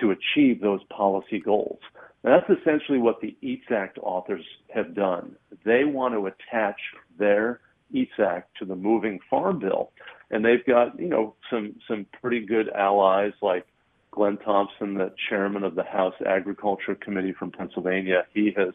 to 0.00 0.10
achieve 0.10 0.60
those 0.60 0.80
policy 0.90 1.40
goals. 1.40 1.78
And 2.24 2.32
that's 2.32 2.60
essentially 2.60 2.98
what 2.98 3.20
the 3.20 3.36
EATS 3.42 3.70
Act 3.70 3.98
authors 4.02 4.44
have 4.74 4.94
done. 4.94 5.36
They 5.64 5.84
want 5.84 6.14
to 6.14 6.26
attach 6.26 6.80
their 7.18 7.60
EATS 7.92 8.18
Act 8.18 8.50
to 8.58 8.64
the 8.64 8.76
Moving 8.76 9.18
Farm 9.30 9.58
Bill 9.58 9.90
and 10.32 10.44
they've 10.44 10.64
got 10.66 10.98
you 10.98 11.08
know 11.08 11.34
some 11.50 11.76
some 11.86 12.06
pretty 12.20 12.44
good 12.44 12.68
allies 12.70 13.32
like 13.42 13.66
Glenn 14.10 14.38
Thompson, 14.38 14.94
the 14.94 15.12
chairman 15.28 15.62
of 15.62 15.74
the 15.74 15.84
House 15.84 16.14
Agriculture 16.26 16.94
Committee 16.94 17.32
from 17.32 17.50
Pennsylvania. 17.50 18.24
He 18.34 18.52
has 18.56 18.74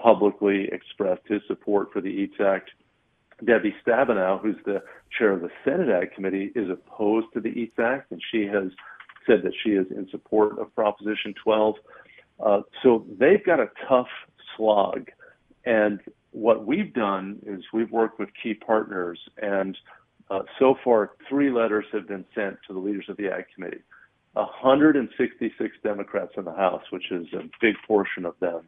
publicly 0.00 0.68
expressed 0.70 1.22
his 1.26 1.40
support 1.48 1.92
for 1.92 2.00
the 2.00 2.08
EATS 2.08 2.40
Act. 2.40 2.70
Debbie 3.44 3.74
Stabenow, 3.84 4.40
who's 4.40 4.56
the 4.64 4.82
chair 5.16 5.32
of 5.32 5.40
the 5.40 5.50
Senate 5.64 5.88
Ag 5.88 6.12
Committee, 6.14 6.52
is 6.54 6.70
opposed 6.70 7.26
to 7.34 7.40
the 7.40 7.48
EATS 7.48 7.78
Act, 7.78 8.12
and 8.12 8.22
she 8.30 8.46
has 8.46 8.70
said 9.26 9.42
that 9.42 9.52
she 9.62 9.70
is 9.70 9.86
in 9.90 10.08
support 10.10 10.58
of 10.58 10.74
Proposition 10.74 11.34
12. 11.42 11.74
Uh, 12.38 12.60
so 12.82 13.04
they've 13.18 13.44
got 13.44 13.60
a 13.60 13.70
tough 13.88 14.08
slog. 14.56 15.10
And 15.64 16.00
what 16.30 16.64
we've 16.64 16.94
done 16.94 17.40
is 17.44 17.64
we've 17.72 17.90
worked 17.90 18.18
with 18.18 18.28
key 18.40 18.54
partners 18.54 19.18
and 19.42 19.76
uh, 20.30 20.40
so 20.58 20.74
far, 20.82 21.12
three 21.28 21.50
letters 21.50 21.84
have 21.92 22.08
been 22.08 22.24
sent 22.34 22.56
to 22.66 22.72
the 22.72 22.78
leaders 22.78 23.06
of 23.08 23.16
the 23.16 23.28
Ag 23.28 23.44
Committee. 23.54 23.82
166 24.34 25.76
Democrats 25.82 26.32
in 26.36 26.44
the 26.44 26.52
House, 26.52 26.82
which 26.90 27.10
is 27.10 27.26
a 27.32 27.48
big 27.60 27.74
portion 27.86 28.26
of 28.26 28.34
them, 28.40 28.62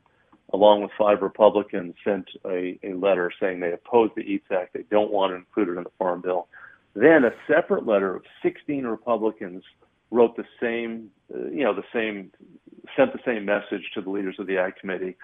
along 0.54 0.82
with 0.82 0.90
five 0.96 1.20
Republicans, 1.20 1.94
sent 2.04 2.26
a, 2.46 2.78
a 2.82 2.94
letter 2.94 3.30
saying 3.38 3.60
they 3.60 3.72
oppose 3.72 4.10
the 4.16 4.22
EATS 4.22 4.50
Act. 4.50 4.72
They 4.72 4.84
don't 4.90 5.12
want 5.12 5.32
to 5.32 5.36
include 5.36 5.68
it 5.68 5.78
in 5.78 5.84
the 5.84 5.90
Farm 5.98 6.22
Bill. 6.22 6.48
Then 6.94 7.24
a 7.24 7.32
separate 7.46 7.86
letter 7.86 8.16
of 8.16 8.22
16 8.42 8.84
Republicans 8.84 9.62
wrote 10.10 10.36
the 10.36 10.44
same, 10.60 11.10
uh, 11.34 11.48
you 11.48 11.64
know, 11.64 11.74
the 11.74 11.82
same, 11.92 12.32
sent 12.96 13.12
the 13.12 13.20
same 13.26 13.44
message 13.44 13.90
to 13.94 14.00
the 14.00 14.08
leaders 14.08 14.36
of 14.38 14.46
the 14.46 14.56
Ag 14.56 14.76
Committee. 14.76 15.16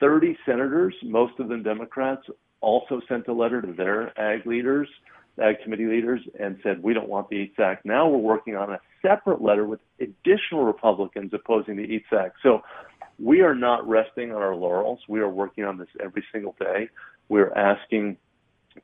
30 0.00 0.36
senators, 0.44 0.94
most 1.04 1.38
of 1.38 1.48
them 1.48 1.62
Democrats, 1.62 2.22
also 2.60 3.00
sent 3.08 3.28
a 3.28 3.32
letter 3.32 3.62
to 3.62 3.72
their 3.72 4.18
ag 4.18 4.44
leaders 4.46 4.88
ag 5.42 5.60
committee 5.62 5.86
leaders 5.86 6.20
and 6.38 6.58
said, 6.62 6.82
we 6.82 6.94
don't 6.94 7.08
want 7.08 7.28
the 7.28 7.36
EATS 7.36 7.58
Act. 7.58 7.84
Now 7.84 8.08
we're 8.08 8.18
working 8.18 8.56
on 8.56 8.72
a 8.72 8.80
separate 9.02 9.42
letter 9.42 9.64
with 9.64 9.80
additional 10.00 10.64
Republicans 10.64 11.32
opposing 11.34 11.76
the 11.76 11.82
EATS 11.82 12.12
Act. 12.12 12.36
So 12.42 12.62
we 13.18 13.42
are 13.42 13.54
not 13.54 13.86
resting 13.88 14.32
on 14.32 14.42
our 14.42 14.54
laurels. 14.54 15.00
We 15.08 15.20
are 15.20 15.28
working 15.28 15.64
on 15.64 15.78
this 15.78 15.88
every 16.02 16.24
single 16.32 16.54
day. 16.58 16.88
We're 17.28 17.52
asking 17.52 18.16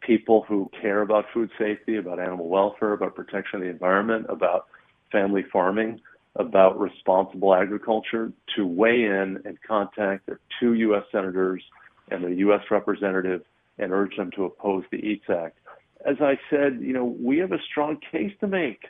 people 0.00 0.44
who 0.48 0.70
care 0.80 1.02
about 1.02 1.26
food 1.34 1.50
safety, 1.58 1.96
about 1.96 2.20
animal 2.20 2.48
welfare, 2.48 2.92
about 2.92 3.14
protection 3.14 3.56
of 3.56 3.62
the 3.62 3.70
environment, 3.70 4.26
about 4.28 4.66
family 5.10 5.44
farming, 5.52 6.00
about 6.36 6.78
responsible 6.78 7.54
agriculture 7.54 8.32
to 8.56 8.66
weigh 8.66 9.04
in 9.04 9.40
and 9.44 9.58
contact 9.66 10.26
their 10.26 10.38
two 10.60 10.74
U.S. 10.74 11.02
senators 11.10 11.62
and 12.10 12.24
the 12.24 12.34
U.S. 12.36 12.60
representative 12.70 13.42
and 13.78 13.92
urge 13.92 14.16
them 14.16 14.30
to 14.36 14.44
oppose 14.44 14.84
the 14.92 14.98
EATS 14.98 15.28
Act 15.28 15.58
as 16.06 16.16
I 16.20 16.38
said, 16.48 16.78
you 16.80 16.92
know, 16.92 17.04
we 17.04 17.38
have 17.38 17.52
a 17.52 17.58
strong 17.70 17.98
case 18.10 18.32
to 18.40 18.46
make. 18.46 18.82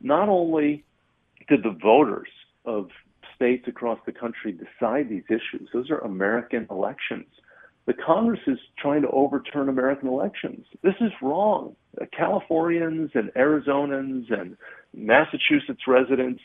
Not 0.00 0.28
only 0.28 0.84
did 1.48 1.62
the 1.62 1.76
voters 1.82 2.28
of 2.64 2.88
states 3.34 3.66
across 3.68 3.98
the 4.06 4.12
country 4.12 4.52
decide 4.52 5.08
these 5.08 5.24
issues, 5.28 5.68
those 5.72 5.90
are 5.90 5.98
American 5.98 6.66
elections. 6.70 7.26
the 7.86 7.94
Congress 7.94 8.40
is 8.46 8.58
trying 8.78 9.02
to 9.02 9.08
overturn 9.10 9.68
American 9.68 10.08
elections. 10.08 10.64
This 10.82 10.94
is 11.00 11.12
wrong. 11.20 11.76
Californians 12.16 13.10
and 13.14 13.30
Arizonans 13.34 14.32
and 14.32 14.56
Massachusetts 14.94 15.82
residents, 15.86 16.40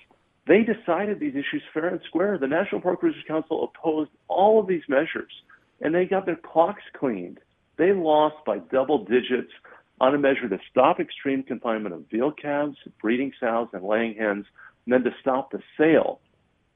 they 0.48 0.64
decided 0.64 1.20
these 1.20 1.36
issues 1.36 1.64
fair 1.74 1.88
and 1.88 2.02
square. 2.08 2.38
The 2.38 2.48
National 2.48 2.82
Pork 2.82 3.00
Producers 3.00 3.24
Council 3.28 3.72
opposed 3.72 4.12
all 4.28 4.60
of 4.60 4.68
these 4.68 4.84
measures, 4.90 5.32
and 5.80 5.96
they 5.96 6.06
got 6.06 6.26
their 6.26 6.36
clocks 6.36 6.84
cleaned. 6.98 7.40
They 7.78 7.94
lost 7.94 8.36
by 8.46 8.58
double 8.58 9.06
digits 9.06 9.52
on 10.00 10.16
a 10.16 10.18
measure 10.18 10.48
to 10.48 10.60
stop 10.70 11.00
extreme 11.00 11.44
confinement 11.44 11.94
of 11.94 12.06
veal 12.10 12.32
calves, 12.32 12.78
breeding 13.02 13.32
sows, 13.40 13.68
and 13.74 13.84
laying 13.84 14.16
hens, 14.16 14.46
and 14.86 14.94
then 14.94 15.04
to 15.04 15.12
stop 15.20 15.52
the 15.52 15.60
sale 15.78 16.20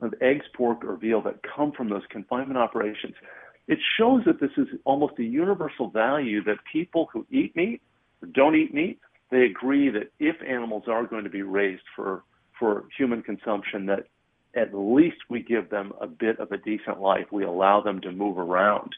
of 0.02 0.14
eggs, 0.22 0.46
pork, 0.54 0.84
or 0.84 0.98
veal 0.98 1.22
that 1.22 1.40
come 1.44 1.72
from 1.72 1.90
those 1.90 2.04
confinement 2.10 2.58
operations. 2.58 3.16
It 3.68 3.80
shows 3.98 4.24
that 4.26 4.42
this 4.42 4.52
is 4.58 4.68
almost 4.84 5.14
a 5.20 5.24
universal 5.24 5.90
value 5.90 6.44
that 6.44 6.58
people 6.72 7.10
who 7.14 7.26
eat 7.32 7.56
meat 7.56 7.82
or 8.22 8.28
don't 8.28 8.56
eat 8.56 8.74
meat, 8.74 9.00
they 9.32 9.44
agree 9.44 9.90
that 9.90 10.12
if 10.20 10.36
animals 10.48 10.84
are 10.88 11.06
going 11.06 11.24
to 11.24 11.30
be 11.30 11.42
raised 11.42 11.84
for, 11.96 12.24
for 12.60 12.86
human 12.98 13.22
consumption, 13.24 13.86
that 13.86 14.08
at 14.56 14.74
least 14.74 15.18
we 15.30 15.42
give 15.42 15.70
them 15.70 15.94
a 16.00 16.08
bit 16.08 16.40
of 16.40 16.52
a 16.52 16.58
decent 16.58 17.00
life. 17.00 17.26
We 17.32 17.44
allow 17.44 17.82
them 17.82 18.02
to 18.02 18.12
move 18.12 18.38
around. 18.38 18.92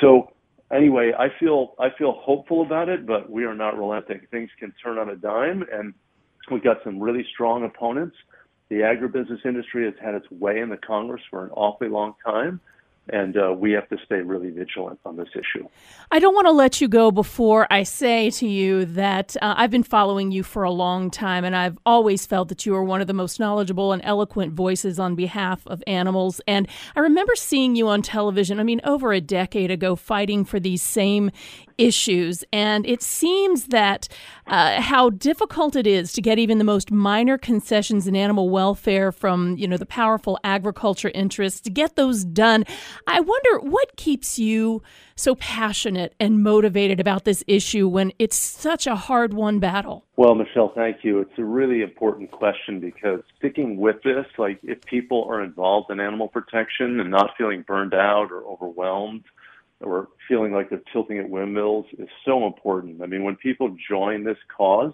So 0.00 0.32
anyway, 0.72 1.12
I 1.18 1.28
feel 1.38 1.74
I 1.78 1.88
feel 1.98 2.12
hopeful 2.12 2.62
about 2.62 2.88
it, 2.88 3.06
but 3.06 3.30
we 3.30 3.44
are 3.44 3.54
not 3.54 3.78
relenting. 3.78 4.20
Things 4.30 4.50
can 4.58 4.72
turn 4.82 4.98
on 4.98 5.10
a 5.10 5.16
dime, 5.16 5.64
and 5.72 5.94
we've 6.50 6.64
got 6.64 6.78
some 6.84 7.00
really 7.00 7.24
strong 7.32 7.64
opponents. 7.64 8.16
The 8.68 8.76
agribusiness 8.76 9.44
industry 9.44 9.84
has 9.84 9.94
had 10.02 10.14
its 10.14 10.30
way 10.30 10.60
in 10.60 10.68
the 10.68 10.76
Congress 10.76 11.22
for 11.30 11.44
an 11.44 11.50
awfully 11.50 11.88
long 11.88 12.14
time 12.24 12.60
and 13.08 13.36
uh, 13.36 13.52
we 13.52 13.72
have 13.72 13.88
to 13.88 13.96
stay 14.04 14.20
really 14.20 14.50
vigilant 14.50 15.00
on 15.04 15.16
this 15.16 15.28
issue. 15.34 15.66
I 16.10 16.18
don't 16.18 16.34
want 16.34 16.46
to 16.46 16.52
let 16.52 16.80
you 16.80 16.88
go 16.88 17.10
before 17.10 17.66
I 17.70 17.82
say 17.82 18.30
to 18.30 18.46
you 18.46 18.84
that 18.84 19.36
uh, 19.40 19.54
I've 19.56 19.70
been 19.70 19.82
following 19.82 20.30
you 20.30 20.42
for 20.42 20.62
a 20.62 20.70
long 20.70 21.10
time, 21.10 21.44
and 21.44 21.56
I've 21.56 21.78
always 21.84 22.26
felt 22.26 22.48
that 22.48 22.66
you 22.66 22.74
are 22.74 22.84
one 22.84 23.00
of 23.00 23.06
the 23.06 23.12
most 23.12 23.40
knowledgeable 23.40 23.92
and 23.92 24.02
eloquent 24.04 24.52
voices 24.52 24.98
on 24.98 25.14
behalf 25.14 25.66
of 25.66 25.82
animals. 25.86 26.40
And 26.46 26.68
I 26.94 27.00
remember 27.00 27.34
seeing 27.34 27.74
you 27.74 27.88
on 27.88 28.02
television, 28.02 28.60
I 28.60 28.62
mean, 28.62 28.80
over 28.84 29.12
a 29.12 29.20
decade 29.20 29.70
ago, 29.70 29.96
fighting 29.96 30.44
for 30.44 30.60
these 30.60 30.82
same 30.82 31.30
issues. 31.80 32.44
And 32.52 32.86
it 32.86 33.02
seems 33.02 33.68
that 33.68 34.08
uh, 34.46 34.80
how 34.80 35.10
difficult 35.10 35.76
it 35.76 35.86
is 35.86 36.12
to 36.12 36.22
get 36.22 36.38
even 36.38 36.58
the 36.58 36.64
most 36.64 36.90
minor 36.90 37.38
concessions 37.38 38.06
in 38.06 38.14
animal 38.14 38.50
welfare 38.50 39.10
from, 39.10 39.56
you 39.56 39.66
know, 39.66 39.76
the 39.76 39.86
powerful 39.86 40.38
agriculture 40.44 41.10
interests 41.14 41.60
to 41.62 41.70
get 41.70 41.96
those 41.96 42.24
done. 42.24 42.64
I 43.06 43.20
wonder 43.20 43.60
what 43.60 43.96
keeps 43.96 44.38
you 44.38 44.82
so 45.20 45.34
passionate 45.36 46.14
and 46.18 46.42
motivated 46.42 46.98
about 46.98 47.24
this 47.24 47.44
issue 47.46 47.86
when 47.86 48.12
it's 48.18 48.36
such 48.36 48.86
a 48.86 48.96
hard 48.96 49.34
won 49.34 49.58
battle? 49.58 50.04
Well, 50.16 50.34
Michelle, 50.34 50.72
thank 50.74 50.98
you. 51.02 51.20
It's 51.20 51.38
a 51.38 51.44
really 51.44 51.82
important 51.82 52.30
question 52.30 52.80
because 52.80 53.20
sticking 53.36 53.76
with 53.76 54.02
this, 54.02 54.26
like 54.38 54.58
if 54.62 54.80
people 54.82 55.26
are 55.28 55.42
involved 55.42 55.90
in 55.90 56.00
animal 56.00 56.28
protection 56.28 57.00
and 57.00 57.10
not 57.10 57.30
feeling 57.36 57.62
burned 57.66 57.94
out 57.94 58.32
or 58.32 58.44
overwhelmed, 58.44 59.24
or 59.80 60.08
feeling 60.28 60.52
like 60.52 60.70
they're 60.70 60.82
tilting 60.92 61.18
at 61.18 61.28
windmills 61.28 61.86
is 61.98 62.08
so 62.24 62.46
important. 62.46 63.02
I 63.02 63.06
mean, 63.06 63.24
when 63.24 63.36
people 63.36 63.76
join 63.88 64.24
this 64.24 64.36
cause, 64.54 64.92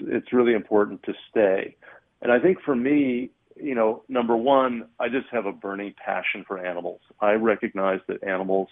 it's 0.00 0.32
really 0.32 0.54
important 0.54 1.02
to 1.04 1.14
stay. 1.30 1.76
And 2.22 2.30
I 2.30 2.38
think 2.38 2.58
for 2.64 2.76
me, 2.76 3.30
you 3.56 3.74
know, 3.74 4.02
number 4.08 4.36
one, 4.36 4.88
I 4.98 5.08
just 5.08 5.28
have 5.30 5.46
a 5.46 5.52
burning 5.52 5.94
passion 6.02 6.44
for 6.46 6.64
animals. 6.64 7.00
I 7.20 7.32
recognize 7.32 8.00
that 8.08 8.22
animals 8.22 8.68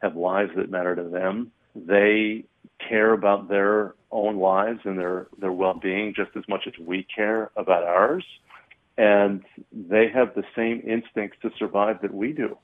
have 0.00 0.16
lives 0.16 0.50
that 0.56 0.70
matter 0.70 0.96
to 0.96 1.04
them. 1.04 1.52
They 1.74 2.44
care 2.88 3.12
about 3.12 3.48
their 3.48 3.94
own 4.10 4.38
lives 4.38 4.80
and 4.84 4.98
their, 4.98 5.28
their 5.38 5.52
well 5.52 5.74
being 5.74 6.12
just 6.14 6.30
as 6.36 6.44
much 6.48 6.62
as 6.66 6.74
we 6.78 7.06
care 7.14 7.50
about 7.56 7.84
ours. 7.84 8.24
And 8.98 9.42
they 9.72 10.08
have 10.12 10.34
the 10.34 10.44
same 10.54 10.82
instincts 10.86 11.38
to 11.42 11.50
survive 11.58 12.02
that 12.02 12.12
we 12.12 12.32
do. 12.32 12.58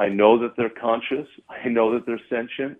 I 0.00 0.08
know 0.08 0.38
that 0.38 0.56
they're 0.56 0.70
conscious. 0.70 1.28
I 1.48 1.68
know 1.68 1.92
that 1.92 2.06
they're 2.06 2.26
sentient. 2.30 2.78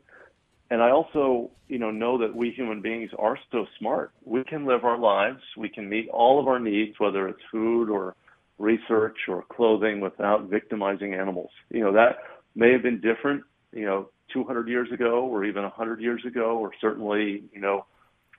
And 0.70 0.80
I 0.80 0.90
also, 0.90 1.50
you 1.68 1.78
know, 1.78 1.90
know 1.90 2.16
that 2.16 2.34
we 2.34 2.50
human 2.50 2.80
beings 2.80 3.10
are 3.18 3.36
so 3.52 3.66
smart. 3.78 4.12
We 4.24 4.42
can 4.44 4.64
live 4.64 4.84
our 4.84 4.96
lives. 4.96 5.42
We 5.58 5.68
can 5.68 5.86
meet 5.88 6.08
all 6.08 6.40
of 6.40 6.48
our 6.48 6.58
needs, 6.58 6.94
whether 6.98 7.28
it's 7.28 7.42
food 7.52 7.90
or 7.90 8.14
research 8.58 9.18
or 9.28 9.44
clothing 9.52 10.00
without 10.00 10.48
victimizing 10.48 11.12
animals. 11.12 11.50
You 11.70 11.80
know, 11.80 11.92
that 11.92 12.18
may 12.54 12.72
have 12.72 12.82
been 12.82 13.00
different, 13.02 13.42
you 13.72 13.84
know, 13.84 14.08
200 14.32 14.68
years 14.68 14.88
ago 14.90 15.24
or 15.24 15.44
even 15.44 15.62
100 15.64 16.00
years 16.00 16.22
ago 16.24 16.56
or 16.56 16.70
certainly, 16.80 17.42
you 17.52 17.60
know, 17.60 17.84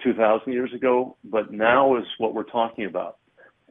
2000 0.04 0.52
years 0.52 0.74
ago, 0.74 1.18
but 1.24 1.52
now 1.52 1.98
is 1.98 2.06
what 2.18 2.34
we're 2.34 2.44
talking 2.44 2.86
about. 2.86 3.18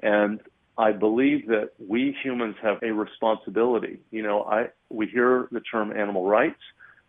And 0.02 0.38
I 0.80 0.92
believe 0.92 1.46
that 1.48 1.72
we 1.78 2.16
humans 2.22 2.56
have 2.62 2.78
a 2.82 2.90
responsibility. 2.90 4.00
You 4.10 4.22
know, 4.22 4.44
I 4.44 4.68
we 4.88 5.06
hear 5.06 5.46
the 5.52 5.60
term 5.60 5.92
animal 5.92 6.24
rights. 6.26 6.60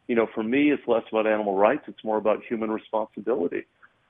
You 0.10 0.15
know, 0.15 0.27
for 0.36 0.43
me, 0.43 0.71
it's 0.71 0.84
less 0.88 1.03
about 1.10 1.25
animal 1.25 1.55
rights; 1.55 1.84
it's 1.88 2.03
more 2.03 2.17
about 2.17 2.43
human 2.43 2.69
responsibility. 2.69 3.63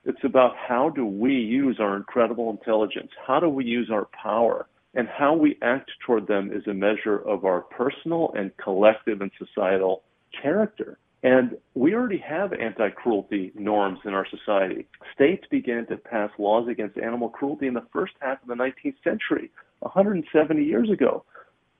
It's 0.04 0.24
about 0.24 0.56
how 0.56 0.88
do 0.88 1.06
we 1.06 1.34
use 1.34 1.76
our 1.78 1.96
incredible 1.96 2.50
intelligence? 2.50 3.10
How 3.24 3.38
do 3.38 3.48
we 3.48 3.64
use 3.64 3.88
our 3.88 4.08
power? 4.20 4.66
And 4.94 5.06
how 5.08 5.32
we 5.34 5.56
act 5.62 5.92
toward 6.04 6.26
them 6.26 6.50
is 6.52 6.66
a 6.66 6.74
measure 6.74 7.18
of 7.18 7.44
our 7.44 7.60
personal 7.60 8.32
and 8.36 8.50
collective 8.56 9.20
and 9.20 9.30
societal 9.38 10.02
character. 10.42 10.98
And 11.22 11.56
we 11.74 11.94
already 11.94 12.18
have 12.18 12.52
anti 12.52 12.90
cruelty 12.90 13.52
norms 13.54 14.00
in 14.04 14.12
our 14.12 14.26
society. 14.26 14.86
States 15.14 15.44
began 15.50 15.86
to 15.86 15.96
pass 15.96 16.30
laws 16.38 16.68
against 16.68 16.98
animal 16.98 17.28
cruelty 17.28 17.68
in 17.68 17.74
the 17.74 17.86
first 17.92 18.14
half 18.20 18.42
of 18.42 18.48
the 18.48 18.54
19th 18.54 18.96
century, 19.04 19.50
170 19.80 20.64
years 20.64 20.90
ago. 20.90 21.24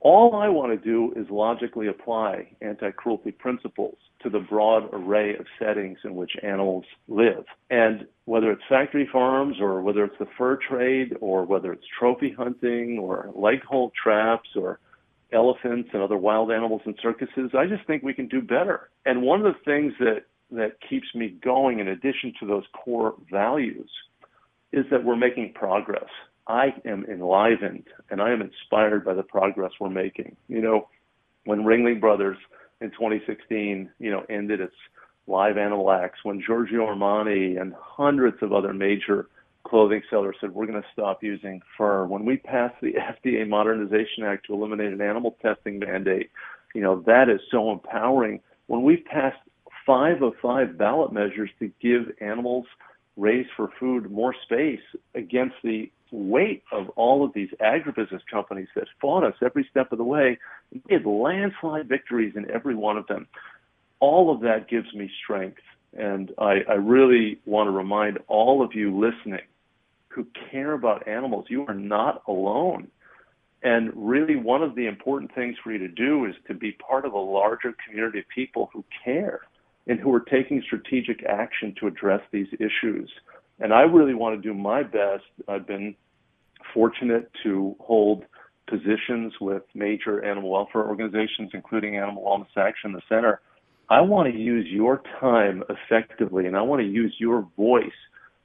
All 0.05 0.35
I 0.35 0.49
want 0.49 0.73
to 0.73 0.85
do 0.85 1.13
is 1.15 1.31
logically 1.31 1.87
apply 1.89 2.49
anti 2.61 2.91
cruelty 2.93 3.33
principles 3.33 3.97
to 4.23 4.31
the 4.31 4.41
broad 4.41 4.89
array 4.93 5.37
of 5.37 5.47
settings 5.61 5.99
in 6.05 6.15
which 6.15 6.33
animals 6.43 6.85
live. 7.09 7.45
And 7.71 8.07
whether 8.25 8.53
it's 8.53 8.63
factory 8.69 9.09
farms 9.13 9.57
or 9.61 9.81
whether 9.83 10.05
it's 10.05 10.19
the 10.19 10.27
fur 10.39 10.57
trade 10.57 11.17
or 11.21 11.45
whether 11.45 11.73
it's 11.73 11.85
trophy 11.99 12.33
hunting 12.37 12.99
or 12.99 13.31
leg 13.35 13.63
hold 13.65 13.93
traps 14.01 14.51
or 14.57 14.81
elephants 15.33 15.91
and 15.93 16.03
other 16.03 16.17
wild 16.17 16.51
animals 16.51 16.83
in 16.87 16.95
circuses. 17.03 17.51
I 17.57 17.67
just 17.67 17.87
think 17.87 18.03
we 18.03 18.15
can 18.15 18.29
do 18.29 18.41
better. 18.41 18.91
And 19.07 19.23
one 19.23 19.45
of 19.45 19.53
the 19.53 19.61
things 19.65 19.95
that 19.99 20.25
that 20.51 20.77
keeps 20.87 21.07
me 21.15 21.35
going 21.43 21.79
in 21.79 21.89
addition 21.89 22.35
to 22.39 22.47
those 22.47 22.65
core 22.73 23.15
values 23.31 23.91
is 24.71 24.85
that 24.91 25.03
we're 25.03 25.17
making 25.17 25.53
progress. 25.55 26.09
I 26.47 26.75
am 26.85 27.05
enlivened 27.07 27.85
and 28.11 28.21
I 28.21 28.33
am 28.33 28.43
inspired 28.43 29.05
by 29.05 29.15
the 29.15 29.23
progress 29.23 29.73
we're 29.81 29.89
making. 29.89 30.37
You 30.49 30.61
know, 30.61 30.89
when 31.45 31.61
Ringling 31.61 32.01
Brothers 32.01 32.37
in 32.81 32.91
2016, 32.91 33.91
you 33.99 34.11
know, 34.11 34.25
ended 34.29 34.61
its 34.61 34.75
live 35.27 35.57
animal 35.57 35.91
acts, 35.91 36.19
when 36.25 36.43
Giorgio 36.45 36.87
Armani 36.87 37.61
and 37.61 37.75
hundreds 37.79 38.43
of 38.43 38.53
other 38.53 38.73
major 38.73 39.29
clothing 39.65 40.03
seller 40.11 40.35
said 40.41 40.53
we're 40.53 40.67
going 40.67 40.81
to 40.81 40.89
stop 40.93 41.23
using 41.23 41.61
fur. 41.77 42.05
When 42.05 42.25
we 42.25 42.37
passed 42.37 42.77
the 42.81 42.95
FDA 42.95 43.49
Modernization 43.49 44.25
Act 44.25 44.47
to 44.47 44.55
eliminate 44.55 44.93
an 44.93 45.01
animal 45.01 45.37
testing 45.43 45.79
mandate, 45.79 46.31
you 46.75 46.81
know 46.81 47.03
that 47.07 47.29
is 47.29 47.41
so 47.51 47.71
empowering. 47.71 48.41
When 48.67 48.83
we've 48.83 49.05
passed 49.05 49.39
five 49.87 50.23
of 50.23 50.35
five 50.41 50.79
ballot 50.79 51.13
measures 51.13 51.51
to 51.59 51.71
give 51.81 52.13
animals 52.21 52.67
raised 53.17 53.51
for 53.57 53.71
food 53.79 54.11
more 54.11 54.35
space 54.45 54.81
against 55.15 55.57
the 55.63 55.91
weight 56.11 56.63
of 56.73 56.89
all 56.91 57.25
of 57.25 57.33
these 57.33 57.49
agribusiness 57.61 58.21
companies 58.31 58.69
that 58.75 58.85
fought 59.01 59.25
us 59.25 59.35
every 59.45 59.67
step 59.71 59.93
of 59.93 59.99
the 59.99 60.05
way, 60.05 60.39
we 60.71 60.95
had 60.95 61.07
landslide 61.07 61.89
victories 61.89 62.35
in 62.37 62.51
every 62.51 62.75
one 62.75 62.97
of 62.97 63.07
them. 63.07 63.27
All 64.01 64.35
of 64.35 64.41
that 64.43 64.69
gives 64.69 64.93
me 64.95 65.11
strength. 65.23 65.63
And 65.95 66.33
I, 66.39 66.61
I 66.69 66.75
really 66.75 67.39
want 67.45 67.67
to 67.67 67.71
remind 67.71 68.19
all 68.29 68.63
of 68.65 68.75
you 68.75 68.99
listening 68.99 69.41
who 70.15 70.27
care 70.51 70.73
about 70.73 71.09
animals. 71.09 71.47
You 71.49 71.67
are 71.67 71.75
not 71.75 72.23
alone. 72.29 72.89
And 73.63 73.93
really, 73.95 74.37
one 74.37 74.63
of 74.63 74.75
the 74.75 74.87
important 74.87 75.35
things 75.35 75.57
for 75.63 75.73
you 75.73 75.79
to 75.79 75.89
do 75.89 76.27
is 76.27 76.35
to 76.49 76.55
be 76.55 76.73
part 76.73 77.05
of 77.05 77.13
a 77.13 77.19
larger 77.19 77.75
community 77.87 78.19
of 78.19 78.25
people 78.35 78.71
who 78.73 78.85
care 79.05 79.41
and 79.87 80.01
who 80.01 80.13
are 80.13 80.21
taking 80.21 80.63
strategic 80.63 81.25
action 81.25 81.75
to 81.79 81.87
address 81.87 82.21
these 82.33 82.49
issues. 82.55 83.11
And 83.61 83.73
I 83.73 83.83
really 83.83 84.15
want 84.15 84.37
to 84.37 84.49
do 84.49 84.55
my 84.55 84.83
best. 84.83 85.25
I've 85.49 85.67
been 85.67 85.95
fortunate 86.75 87.31
to 87.45 87.77
hold 87.81 88.25
positions 88.69 89.35
with 89.41 89.63
major 89.75 90.25
animal 90.25 90.51
welfare 90.51 90.87
organizations, 90.87 91.51
including 91.53 91.97
Animal 91.97 92.23
Wellness 92.25 92.61
Action, 92.61 92.93
the 92.93 93.03
Center. 93.09 93.41
I 93.91 94.01
want 94.01 94.33
to 94.33 94.39
use 94.39 94.67
your 94.69 95.03
time 95.21 95.63
effectively, 95.69 96.47
and 96.47 96.57
I 96.57 96.63
want 96.63 96.81
to 96.81 96.87
use 96.87 97.15
your 97.19 97.47
voice 97.57 97.91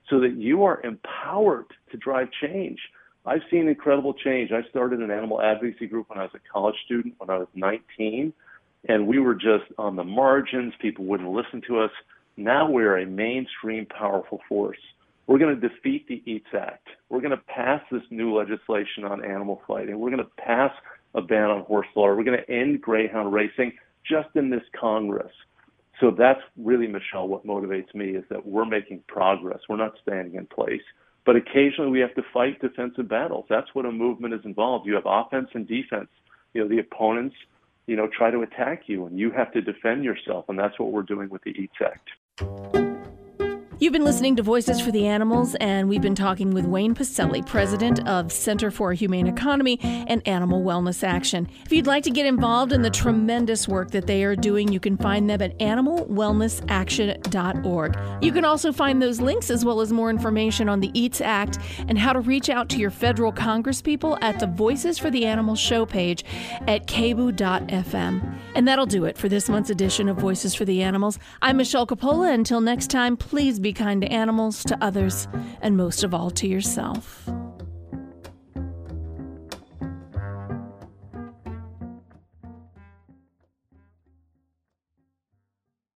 so 0.09 0.19
that 0.19 0.35
you 0.35 0.63
are 0.63 0.81
empowered 0.83 1.65
to 1.91 1.97
drive 1.97 2.29
change. 2.41 2.79
I've 3.25 3.41
seen 3.51 3.67
incredible 3.67 4.13
change. 4.13 4.51
I 4.51 4.67
started 4.69 5.01
an 5.01 5.11
animal 5.11 5.41
advocacy 5.41 5.87
group 5.87 6.09
when 6.09 6.17
I 6.17 6.23
was 6.23 6.31
a 6.33 6.39
college 6.51 6.75
student 6.85 7.15
when 7.17 7.29
I 7.29 7.37
was 7.37 7.47
19. 7.55 8.31
And 8.87 9.07
we 9.07 9.19
were 9.19 9.35
just 9.35 9.65
on 9.77 9.97
the 9.97 10.03
margins. 10.03 10.73
People 10.81 11.05
wouldn't 11.05 11.29
listen 11.29 11.61
to 11.67 11.79
us. 11.79 11.91
Now 12.37 12.69
we're 12.69 12.99
a 12.99 13.05
mainstream, 13.05 13.85
powerful 13.85 14.39
force. 14.47 14.77
We're 15.25 15.39
going 15.39 15.59
to 15.59 15.67
defeat 15.67 16.07
the 16.07 16.23
EATS 16.25 16.53
Act. 16.53 16.87
We're 17.09 17.19
going 17.19 17.31
to 17.31 17.43
pass 17.47 17.81
this 17.91 18.03
new 18.09 18.33
legislation 18.33 19.03
on 19.03 19.25
animal 19.25 19.61
fighting. 19.67 19.99
We're 19.99 20.11
going 20.11 20.23
to 20.23 20.31
pass 20.41 20.71
a 21.15 21.21
ban 21.21 21.49
on 21.49 21.63
horse 21.63 21.87
slaughter. 21.93 22.15
We're 22.15 22.23
going 22.23 22.39
to 22.39 22.49
end 22.49 22.81
greyhound 22.81 23.33
racing 23.33 23.73
just 24.09 24.29
in 24.35 24.49
this 24.49 24.63
Congress. 24.79 25.33
So 25.99 26.11
that's 26.11 26.41
really, 26.57 26.87
Michelle, 26.87 27.27
what 27.27 27.45
motivates 27.45 27.93
me 27.95 28.09
is 28.09 28.23
that 28.29 28.45
we're 28.45 28.65
making 28.65 29.03
progress. 29.07 29.59
We're 29.67 29.77
not 29.77 29.93
standing 30.01 30.35
in 30.35 30.45
place. 30.45 30.81
But 31.25 31.35
occasionally 31.35 31.91
we 31.91 31.99
have 31.99 32.15
to 32.15 32.23
fight 32.33 32.61
defensive 32.61 33.09
battles. 33.09 33.45
That's 33.49 33.67
what 33.73 33.85
a 33.85 33.91
movement 33.91 34.33
is 34.33 34.41
involved. 34.45 34.85
You 34.85 34.95
have 34.95 35.03
offense 35.05 35.49
and 35.53 35.67
defense. 35.67 36.09
You 36.53 36.61
know, 36.61 36.69
the 36.69 36.79
opponents, 36.79 37.35
you 37.85 37.95
know, 37.95 38.07
try 38.07 38.31
to 38.31 38.41
attack 38.41 38.83
you 38.87 39.05
and 39.05 39.19
you 39.19 39.31
have 39.31 39.51
to 39.53 39.61
defend 39.61 40.03
yourself. 40.03 40.45
And 40.49 40.57
that's 40.57 40.79
what 40.79 40.91
we're 40.91 41.01
doing 41.01 41.29
with 41.29 41.43
the 41.43 41.51
EATS 41.51 41.81
Act. 41.81 42.86
You've 43.79 43.93
been 43.93 44.05
listening 44.05 44.35
to 44.37 44.41
Voices 44.41 44.81
for 44.81 44.89
the 44.89 45.05
Animals, 45.05 45.53
and 45.55 45.87
we've 45.87 46.01
been 46.01 46.15
talking 46.15 46.49
with 46.49 46.65
Wayne 46.65 46.95
Pacelle, 46.95 47.45
president 47.45 48.07
of 48.07 48.31
Center 48.31 48.71
for 48.71 48.89
a 48.89 48.95
Humane 48.95 49.27
Economy 49.27 49.79
and 49.83 50.27
Animal 50.27 50.63
Wellness 50.63 51.03
Action. 51.03 51.47
If 51.63 51.71
you'd 51.71 51.85
like 51.85 52.03
to 52.05 52.09
get 52.09 52.25
involved 52.25 52.73
in 52.73 52.81
the 52.81 52.89
tremendous 52.89 53.67
work 53.67 53.91
that 53.91 54.07
they 54.07 54.23
are 54.23 54.35
doing, 54.35 54.73
you 54.73 54.79
can 54.79 54.97
find 54.97 55.29
them 55.29 55.43
at 55.43 55.55
animalwellnessaction.org. 55.59 58.23
You 58.23 58.31
can 58.31 58.45
also 58.45 58.71
find 58.71 58.99
those 58.99 59.21
links 59.21 59.51
as 59.51 59.63
well 59.63 59.79
as 59.79 59.93
more 59.93 60.09
information 60.09 60.69
on 60.69 60.79
the 60.79 60.89
EATS 60.95 61.21
Act 61.21 61.59
and 61.87 61.99
how 61.99 62.13
to 62.13 62.19
reach 62.19 62.49
out 62.49 62.69
to 62.69 62.79
your 62.79 62.89
federal 62.89 63.31
congresspeople 63.31 64.17
at 64.23 64.39
the 64.39 64.47
Voices 64.47 64.97
for 64.97 65.11
the 65.11 65.23
Animals 65.23 65.59
show 65.59 65.85
page 65.85 66.25
at 66.61 66.87
kboo.fm. 66.87 68.39
And 68.55 68.67
that'll 68.67 68.87
do 68.87 69.05
it 69.05 69.19
for 69.19 69.29
this 69.29 69.47
month's 69.47 69.69
edition 69.69 70.09
of 70.09 70.17
Voices 70.17 70.55
for 70.55 70.65
the 70.65 70.81
Animals. 70.81 71.19
I'm 71.43 71.57
Michelle 71.57 71.85
Coppola. 71.85 72.33
Until 72.33 72.59
next 72.59 72.89
time, 72.89 73.15
please 73.15 73.59
be 73.59 73.66
be 73.67 73.73
kind 73.73 74.01
to 74.01 74.07
animals, 74.07 74.63
to 74.63 74.77
others, 74.81 75.27
and 75.61 75.75
most 75.75 76.05
of 76.05 76.13
all 76.13 76.31
to 76.31 76.47
yourself. 76.47 77.27